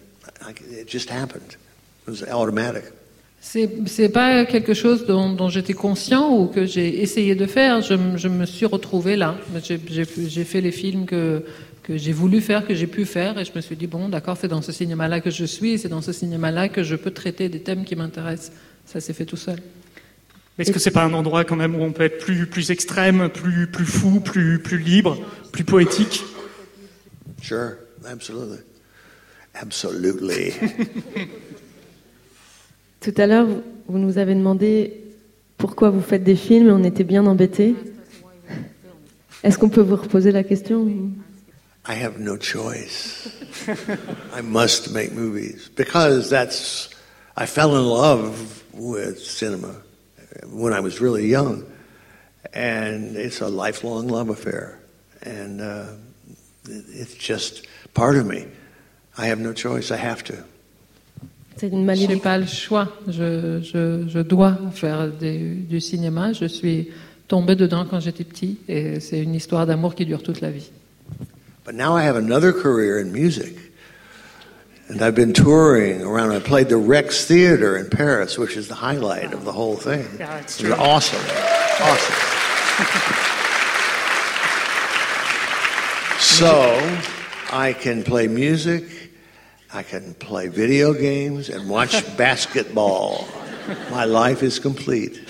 [0.71, 1.57] It just happened.
[2.07, 2.85] It was automatic.
[3.41, 7.81] C'est pas quelque chose dont, dont j'étais conscient ou que j'ai essayé de faire.
[7.81, 9.37] Je, je, me suis retrouvé là.
[9.63, 11.45] J'ai fait les films que,
[11.85, 14.37] que j'ai voulu faire, que j'ai pu faire, et je me suis dit, bon, d'accord,
[14.41, 17.13] c'est dans ce cinéma-là que je suis, et c'est dans ce cinéma-là que je peux
[17.13, 18.51] traiter des thèmes qui m'intéressent.
[18.85, 19.59] Ça s'est fait tout seul.
[20.59, 23.29] Est-ce que c'est pas un endroit quand même où on peut être plus, plus extrême,
[23.29, 25.19] plus, plus fou, plus, plus libre,
[25.53, 26.25] plus poétique?
[27.43, 27.75] Sure,
[28.05, 28.59] absolutely.
[29.61, 30.53] Absolutely.
[33.01, 33.47] Tout à l'heure,
[33.89, 35.05] vous nous avez demandé
[35.57, 37.75] pourquoi vous faites des films, et on était bien embêtés.
[39.43, 40.89] Est-ce qu'on peut vous reposer la question
[41.89, 43.29] I have no choice.
[44.35, 46.91] I must make movies because that's.
[47.37, 49.73] I fell in love with cinema
[50.51, 51.65] when I was really young,
[52.53, 54.81] and it's a lifelong love affair,
[55.23, 55.93] and uh,
[56.67, 58.47] it's just part of me.
[59.19, 59.91] I have no choice.
[59.91, 60.35] I have to.
[61.57, 62.19] C'est une Je n'ai malédiction.
[62.21, 62.89] pas le choix.
[63.09, 66.33] Je, je, je dois faire des- du cinéma.
[66.35, 66.91] Je suis
[67.29, 70.71] tombée dedans quand j'étais petit et c'est une histoire d'amour qui dure toute la vie.
[71.65, 73.57] But now I have another career in music.
[74.89, 76.31] And I've been touring around.
[76.31, 80.05] I played the Rex Theater in Paris, which is the highlight of the whole thing.
[80.19, 80.75] Yeah, it's It true.
[80.75, 81.19] awesome.
[81.81, 82.15] Awesome.
[86.21, 86.79] so
[87.51, 88.85] I can play music,
[89.77, 93.29] I can play video games, and watch basketball.
[93.91, 95.21] My life is complete.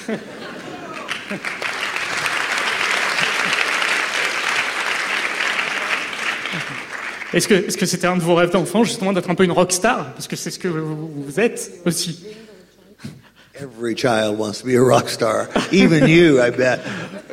[7.32, 9.50] Est-ce que est-ce que c'était un de vos rêves d'enfant, justement, d'être un peu une
[9.50, 12.24] rockstar Parce que c'est ce que vous, vous êtes aussi.
[13.60, 15.48] Every child wants to be a rock star.
[15.72, 16.78] Even you, I bet.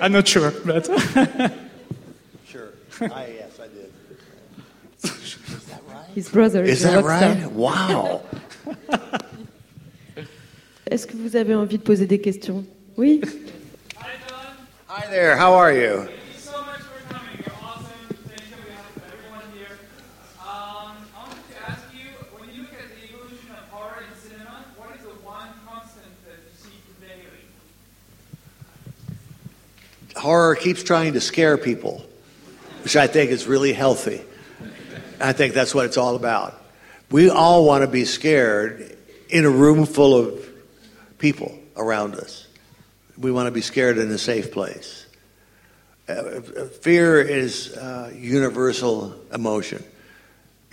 [0.01, 0.89] I'm not sure, but...
[2.49, 2.72] Sure.
[3.01, 3.43] I, did.
[6.14, 7.41] His brother Is is a that rockstar.
[7.43, 7.51] right?
[7.51, 8.22] Wow.
[10.91, 12.64] Est-ce que vous avez envie de poser des questions?
[12.97, 13.22] Oui?
[14.88, 15.36] Hi there.
[15.36, 16.07] How are you?
[16.38, 17.39] so much for coming.
[17.39, 17.88] You're awesome.
[18.30, 18.57] Thank you.
[18.64, 19.80] We have everyone here.
[20.39, 24.30] Um, I wanted to ask you, when you look at the evolution of horror in
[24.30, 27.47] cinema, what is the one constant that you see prevailing?
[30.16, 32.05] Horror keeps trying to scare people,
[32.84, 34.22] which I think is really healthy.
[35.24, 36.62] I think that's what it's all about.
[37.10, 38.98] We all want to be scared
[39.30, 40.46] in a room full of
[41.18, 42.46] people around us.
[43.18, 45.06] We want to be scared in a safe place.
[46.10, 46.42] Uh,
[46.82, 49.82] fear is uh, universal emotion.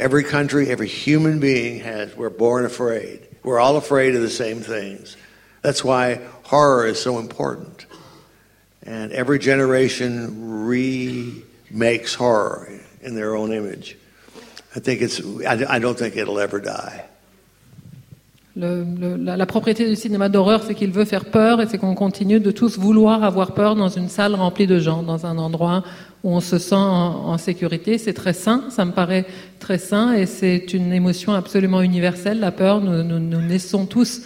[0.01, 3.29] Every country, every human being has, we're born afraid.
[3.45, 5.17] We're all afraid of the same things.
[5.63, 7.87] That's why horror is so important.
[8.83, 13.97] And every generation remakes horror in their own image.
[14.77, 16.61] I think it's, I, I don't think it'll ever
[18.57, 22.51] la, propriété du cinéma d'horreur, c'est qu'il veut faire peur et c'est qu'on continue de
[22.51, 25.85] tous vouloir avoir peur dans une salle remplie de gens, dans un endroit
[26.25, 27.97] où on se sent en, sécurité.
[27.97, 29.25] C'est très sain, ça me paraît
[29.61, 32.81] très sain et c'est une émotion absolument universelle, la peur.
[32.81, 34.23] Nous, naissons tous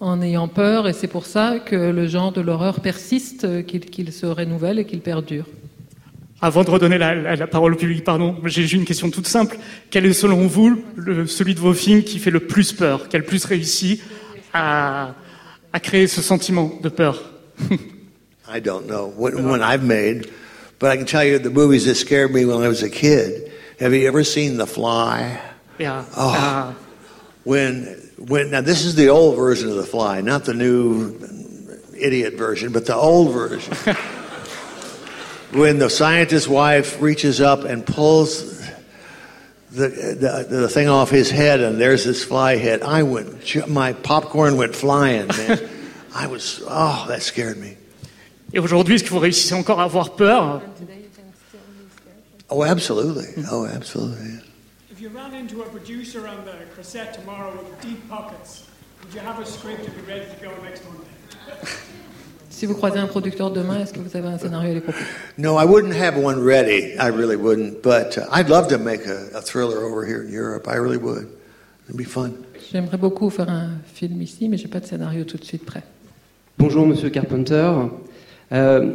[0.00, 3.80] en ayant peur et c'est pour ça que le genre de l'horreur persiste, euh, qu'il
[3.80, 5.44] qu'il se renouvelle et qu'il perdure.
[6.40, 9.56] Avant de redonner la, la- la parole au public, pardon, j'ai une question toute simple.
[9.90, 13.16] Quel est selon vous le- celui de vos films qui fait le plus peur, qui
[13.16, 14.00] a le plus réussi
[14.54, 15.14] à,
[15.72, 17.22] à créer ce sentiment de peur?
[18.48, 20.28] I don't know what one I've made,
[20.78, 23.50] but I can tell you the movies that scared me when I was a kid.
[23.80, 25.38] Have you ever seen The Fly?
[25.78, 26.04] Yeah.
[26.16, 26.34] Oh.
[26.36, 26.74] Ah,
[27.44, 27.84] When,
[28.16, 31.14] when now this is the old version of The Fly, not the new
[31.98, 33.74] idiot version, but the old version.
[35.52, 38.58] when the scientist's wife reaches up and pulls
[39.70, 43.92] the, the the thing off his head, and there's this fly head, I went, my
[43.92, 45.68] popcorn went flying, man.
[46.14, 47.76] I was, oh, that scared me.
[48.52, 50.62] Et aujourd'hui, est-ce que vous réussissez encore à avoir peur
[52.50, 53.44] Oh, absolutely.
[53.50, 54.40] Oh, absolutely.
[54.90, 58.66] If you ran into a producer on the cassette tomorrow with deep pockets,
[59.04, 61.04] would you have a script and be ready to go next Monday?
[62.50, 65.04] Si vous croisez un producteur demain, est-ce que vous avez un scénario à lui proposer?
[65.36, 66.94] No, I wouldn't have one ready.
[66.98, 67.82] I really wouldn't.
[67.82, 70.66] But uh, I'd love to make a, a thriller over here in Europe.
[70.66, 71.28] I really would.
[71.88, 72.30] It'd be fun.
[72.72, 75.82] J'aimerais beaucoup faire un film ici, mais j'ai pas de scénario tout de suite prêt.
[76.58, 77.70] Bonjour Monsieur Carpenter.
[78.52, 78.92] Euh,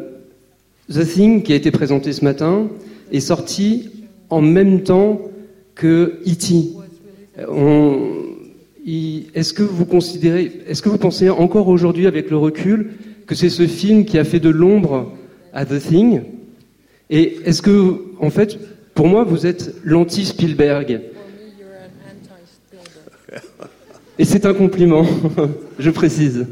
[0.91, 2.67] The Thing, qui a été présenté ce matin,
[3.11, 3.91] est sorti
[4.29, 5.21] en même temps
[5.75, 6.69] que E.T.
[7.39, 8.23] Euh, on-
[9.35, 12.91] Est-ce que vous considérez, est-ce que vous pensez encore aujourd'hui, avec le recul,
[13.27, 15.11] que c'est ce film qui a fait de l'ombre
[15.53, 16.21] à The Thing
[17.09, 18.57] Et est-ce que, en fait,
[18.93, 21.01] pour moi, vous êtes l'anti-Spielberg
[24.19, 25.05] Et c'est un compliment,
[25.79, 26.45] je précise.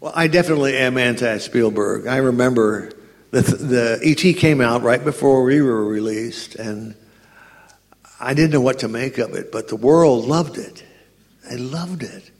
[0.00, 2.06] Well, I definitely am anti Spielberg.
[2.06, 2.90] I remember
[3.30, 6.94] the, the ET came out right before we were released, and
[8.20, 10.84] I didn't know what to make of it, but the world loved it.
[11.48, 12.30] They loved it.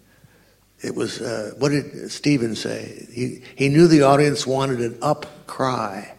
[0.84, 3.06] It was, uh, what did Steven say?
[3.10, 6.14] He, he knew the audience wanted an up cry.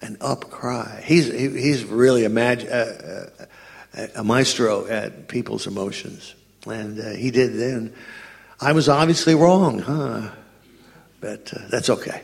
[0.00, 1.00] An up cry.
[1.04, 3.26] He's, he, he's really a, mag, uh,
[3.96, 6.34] uh, a maestro at people's emotions.
[6.66, 7.94] And uh, he did then.
[8.60, 10.30] I was obviously wrong, huh?
[11.20, 12.20] But uh, that's okay.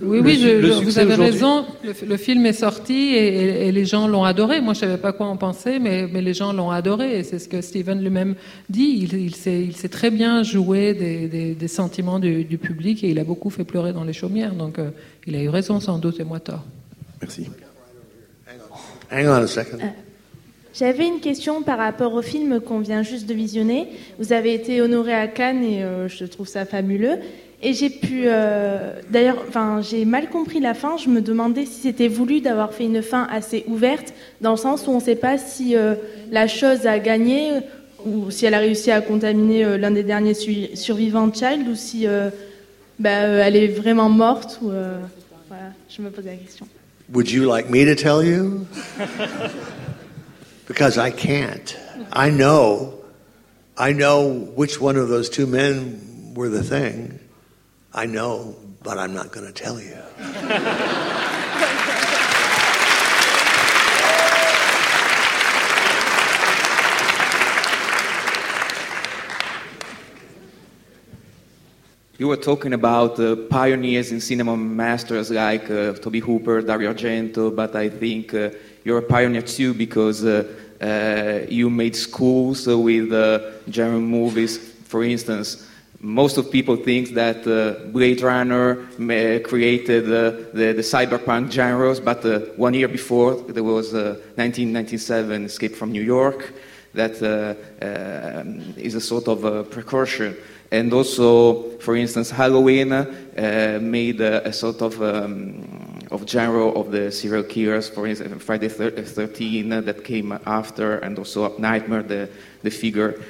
[0.00, 1.66] Oui, Le oui, su- je- le je- vous avez raison.
[1.82, 4.60] Le, le film est sorti et, et- et les gens l'ont adoré.
[4.60, 7.18] Moi, je savais pas quoi en penser, mais, mais les gens l'ont adoré.
[7.18, 8.36] Et c'est ce que Steven lui-même
[8.70, 9.00] dit.
[9.02, 13.02] Il, il sait, il sait très bien jouer des, des- des sentiments du, du public
[13.02, 14.52] et il a beaucoup fait pleurer dans les chaumières.
[14.54, 14.90] Donc, euh,
[15.26, 16.64] il a eu raison sans doute et moi tort.
[17.20, 17.48] Merci.
[19.10, 19.78] Hang on a second.
[20.74, 23.88] J'avais une question par rapport au film qu'on vient juste de visionner.
[24.20, 27.16] Vous avez été honoré à Cannes et euh, je trouve ça fabuleux.
[27.60, 30.96] Et j'ai pu, euh, d'ailleurs, enfin, j'ai mal compris la fin.
[30.96, 34.86] Je me demandais si c'était voulu d'avoir fait une fin assez ouverte, dans le sens
[34.86, 35.94] où on ne sait pas si euh,
[36.30, 37.54] la chose a gagné
[38.06, 41.66] ou si elle a réussi à contaminer euh, l'un des derniers su- survivants de Child
[41.68, 42.06] ou si
[43.00, 44.60] bah, elle est vraiment morte.
[44.62, 46.66] Voilà, je me posais la question.
[47.12, 48.66] Would you like me to tell you?
[50.68, 51.76] because I can't.
[52.12, 52.94] I know,
[53.76, 55.98] I know which one of those two men
[56.36, 57.18] were the thing.
[57.92, 59.96] I know, but I'm not going to tell you.
[72.18, 77.54] You were talking about uh, pioneers in cinema masters like uh, Toby Hooper, Dario Argento,
[77.54, 78.50] but I think uh,
[78.82, 80.42] you're a pioneer too because uh,
[80.80, 84.58] uh, you made schools with uh, German movies.
[84.58, 85.67] For instance,
[86.00, 91.98] most of people think that uh, Blade Runner ma- created uh, the, the cyberpunk genres,
[91.98, 96.52] but uh, one year before there was uh, 1997 Escape from New York
[96.94, 100.36] that uh, um, is a sort of a precursor.
[100.70, 107.10] And also, for instance, Halloween uh, made a, sort of um, of genre of the
[107.10, 107.88] serial killers.
[107.88, 112.28] For instance, Friday thir- 13 that came after, and also Nightmare, the,
[112.62, 113.22] the figure.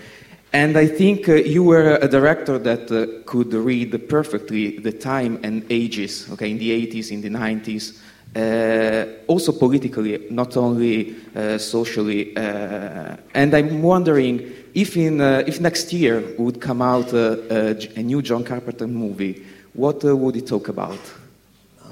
[0.53, 5.39] And I think uh, you were a director that uh, could read perfectly the time
[5.43, 8.01] and ages, okay, in the 80s, in the 90s,
[8.35, 12.35] uh, also politically, not only uh, socially.
[12.37, 18.03] Uh, and I'm wondering if, in, uh, if next year would come out a, a
[18.03, 19.45] new John Carpenter movie,
[19.75, 20.99] what would it talk about?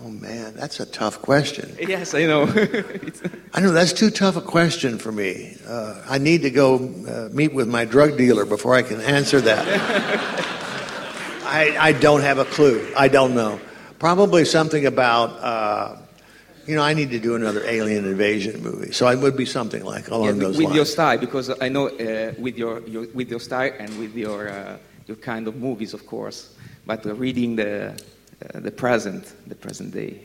[0.04, 1.74] Oh man, that's a tough question.
[1.88, 2.42] Yes, I know.
[3.54, 5.56] I know that's too tough a question for me.
[5.66, 9.40] Uh, I need to go uh, meet with my drug dealer before I can answer
[9.40, 9.66] that.
[11.44, 12.86] I, I don't have a clue.
[12.96, 13.58] I don't know.
[13.98, 15.96] Probably something about, uh,
[16.66, 18.92] you know, I need to do another alien invasion movie.
[18.92, 20.76] So it would be something like along Yeah, those with lines.
[20.76, 24.48] your style, because I know uh, with your, your with your style and with your
[24.48, 24.76] uh,
[25.06, 26.54] your kind of movies, of course.
[26.84, 27.94] But reading the
[28.42, 30.20] uh, the present, the present day.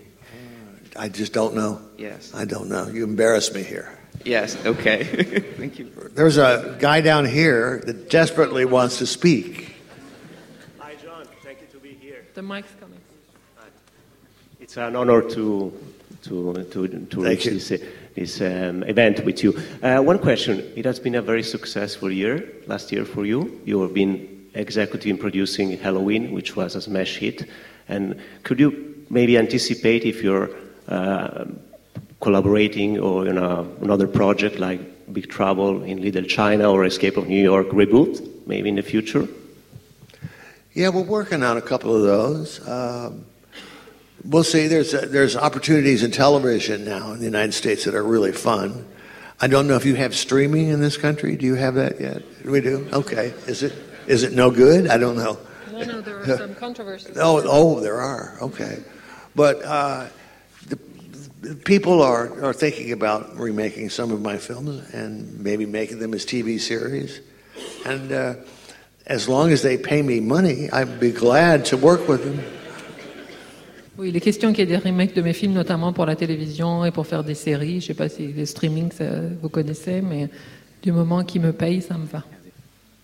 [0.95, 1.81] I just don't know.
[1.97, 2.33] Yes.
[2.35, 2.87] I don't know.
[2.87, 3.97] You embarrass me here.
[4.25, 4.57] Yes.
[4.65, 5.03] Okay.
[5.57, 5.89] Thank you.
[6.13, 9.75] There's a guy down here that desperately wants to speak.
[10.79, 11.25] Hi, John.
[11.43, 12.25] Thank you to be here.
[12.33, 12.99] The mic's coming.
[14.59, 15.73] It's an honor to
[16.23, 17.51] to to, to Thank reach you.
[17.53, 17.77] this uh,
[18.15, 19.57] this um, event with you.
[19.81, 23.61] Uh, one question: It has been a very successful year last year for you.
[23.65, 27.45] You have been executive in producing Halloween, which was a smash hit.
[27.91, 30.49] And could you maybe anticipate if you're
[30.87, 31.45] uh,
[32.21, 34.79] collaborating or in a, another project like
[35.13, 39.27] Big Trouble in Little China or Escape of New York reboot, maybe in the future?
[40.73, 42.65] Yeah, we're working on a couple of those.
[42.65, 43.25] Um,
[44.23, 44.67] we'll see.
[44.67, 48.87] There's there's opportunities in television now in the United States that are really fun.
[49.41, 51.35] I don't know if you have streaming in this country.
[51.35, 52.23] Do you have that yet?
[52.45, 52.87] We do.
[52.93, 53.33] Okay.
[53.47, 53.73] Is it
[54.07, 54.87] is it no good?
[54.87, 55.37] I don't know.
[55.87, 57.17] No, no, there are some controversies.
[57.17, 58.37] Oh, oh, there are.
[58.41, 58.79] Okay,
[59.35, 60.07] but uh,
[60.67, 60.79] the,
[61.41, 66.13] the people are are thinking about remaking some of my films and maybe making them
[66.13, 67.21] as TV series,
[67.85, 68.35] and uh,
[69.07, 72.39] as long as they pay me money, I'd be glad to work with them.
[73.97, 76.15] Oui, il est question qu'il y ait des remakes de mes films, notamment pour la
[76.15, 77.81] télévision et pour faire des séries.
[77.81, 79.03] Je ne sais pas si les streaming, ça,
[79.41, 80.29] vous connaissez, mais
[80.81, 82.23] du moment qu'ils me payent, ça me va.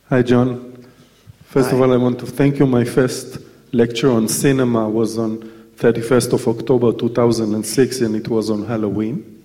[0.09, 0.59] Hi, John.
[1.47, 2.65] First of all, I want to thank you.
[2.67, 3.39] My first
[3.71, 5.37] lecture on cinema was on
[5.77, 9.43] 31st of October 2006, and it was on Halloween.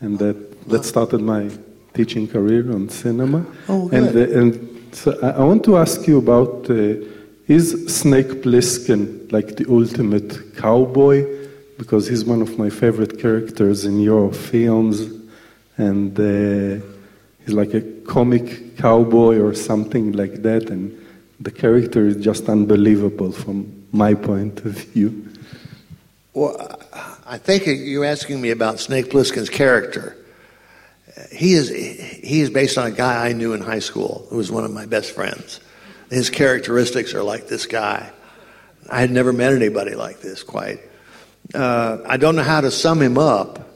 [0.00, 1.50] And that, that started my
[1.94, 3.44] teaching career on cinema.
[3.68, 4.30] Oh, And, good.
[4.30, 6.94] uh, and so I, I want to ask you about uh,
[7.46, 11.26] is Snake Plissken like the ultimate cowboy?
[11.76, 15.02] Because he's one of my favorite characters in your films.
[15.76, 16.84] And uh,
[17.44, 20.70] he's like a comic cowboy or something like that.
[20.70, 20.98] And
[21.42, 25.28] the character is just unbelievable from my point of view.
[26.34, 26.80] Well,
[27.26, 30.16] I think you're asking me about Snake Plissken's character.
[31.30, 34.50] He is he is based on a guy I knew in high school who was
[34.50, 35.60] one of my best friends.
[36.10, 38.10] His characteristics are like this guy.
[38.90, 40.80] I had never met anybody like this quite.
[41.54, 43.68] uh, I don't know how to sum him up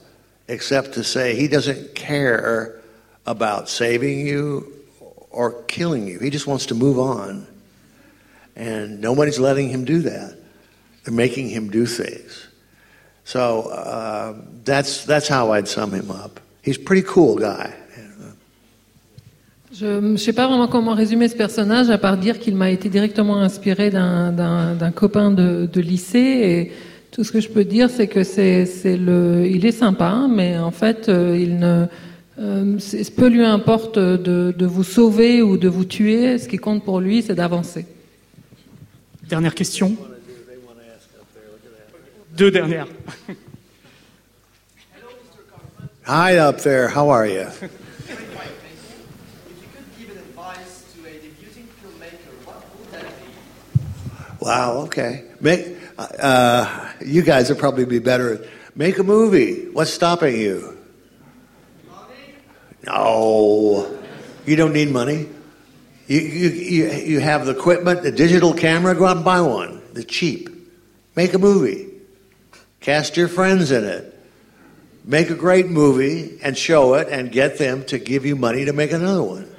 [0.48, 2.80] except to say he doesn't care
[3.26, 4.72] about saving you
[5.30, 6.18] or killing you.
[6.18, 7.46] He just wants to move on.
[8.56, 10.34] And nobody's letting him do that.
[11.04, 12.48] They're making him do things.
[13.24, 14.34] So uh,
[14.64, 16.40] that's, that's how I'd sum him up.
[16.62, 17.72] He's a pretty cool guy.
[19.72, 22.88] Je ne sais pas vraiment comment résumer ce personnage, à part dire qu'il m'a été
[22.88, 26.18] directement inspiré d'un- copain de, lycée.
[26.18, 26.72] Et
[27.10, 31.10] tout ce que je peux dire, c'est que c'est il est sympa, mais en fait,
[31.10, 31.60] euh, il
[32.38, 32.78] euh,
[33.16, 36.38] peu lui importe de vous sauver ou de vous tuer.
[36.38, 37.84] Ce qui compte pour lui, c'est d'avancer.
[39.28, 39.96] Dernière question.
[42.36, 42.86] Deux dernières.
[46.04, 47.46] Hi up there, how are you?
[54.38, 55.24] Wow, okay.
[55.40, 58.46] Make, uh, you guys would probably be better.
[58.76, 59.68] Make a movie.
[59.72, 60.78] What's stopping you?
[61.88, 62.14] Money?
[62.86, 63.98] No.
[64.46, 65.26] You don't need money.
[66.06, 69.82] You, you, you, have the equipment, the digital camera, go out and buy one.
[69.92, 70.48] They're cheap.
[71.16, 71.88] Make a movie.
[72.80, 74.12] Cast your friends in it.
[75.04, 78.72] Make a great movie and show it and get them to give you money to
[78.72, 79.50] make another one.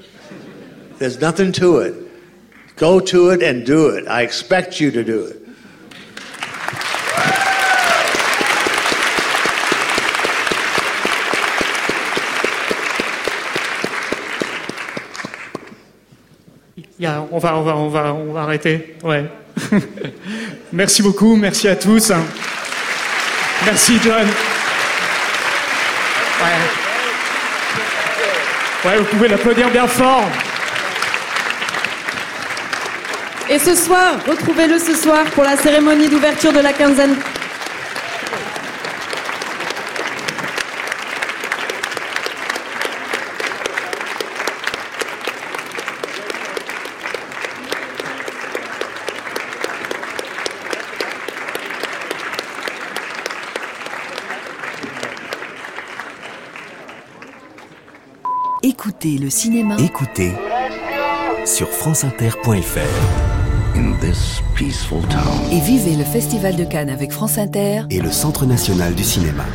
[0.99, 2.75] There's nothing to it.
[2.75, 4.07] Go to it and do it.
[4.07, 5.46] I expect you to do it.
[16.99, 18.95] On, va, on, va, on, va, on va arrêter.
[19.03, 19.25] Ouais.
[20.73, 22.11] merci beaucoup, merci à tous.
[23.65, 24.25] Merci John.
[26.41, 26.57] Ouais.
[28.85, 30.25] Ouais, vous pouvez l'applaudir bien fort.
[33.49, 37.15] Et ce soir, retrouvez-le ce soir pour la cérémonie d'ouverture de la quinzaine.
[59.07, 60.34] Écoutez le cinéma Écoutez
[61.45, 63.77] sur franceinter.fr.
[63.77, 65.21] In this peaceful town.
[65.49, 69.45] et vivez le Festival de Cannes avec France Inter Et le Centre national du cinéma.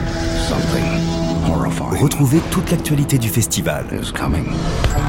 [2.01, 3.85] Retrouvez toute l'actualité du festival.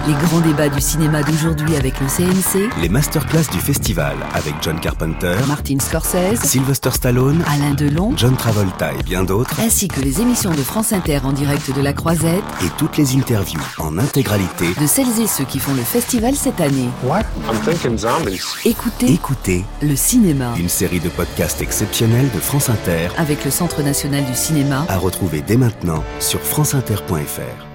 [0.08, 4.80] Les grands débats du cinéma d'aujourd'hui avec le CNC, Les masterclass du festival avec John
[4.80, 10.20] Carpenter, Martin Scorsese, Sylvester Stallone, Alain Delon, John Travolta et bien d'autres, ainsi que les
[10.22, 12.44] émissions de France Inter en direct de la Croisette.
[12.64, 14.74] Et toutes les interviews en intégralité.
[14.80, 16.90] de celles et ceux qui font le festival cette année.
[17.06, 17.24] I'm
[17.66, 18.42] thinking zombies.
[18.66, 20.54] Écoutez, Écoutez le cinéma.
[20.58, 23.08] une série de podcasts exceptionnels de France Inter.
[23.18, 24.86] Avec le Centre national du cinéma.
[24.90, 27.73] À retrouver dès maintenant sur franceinter.fr.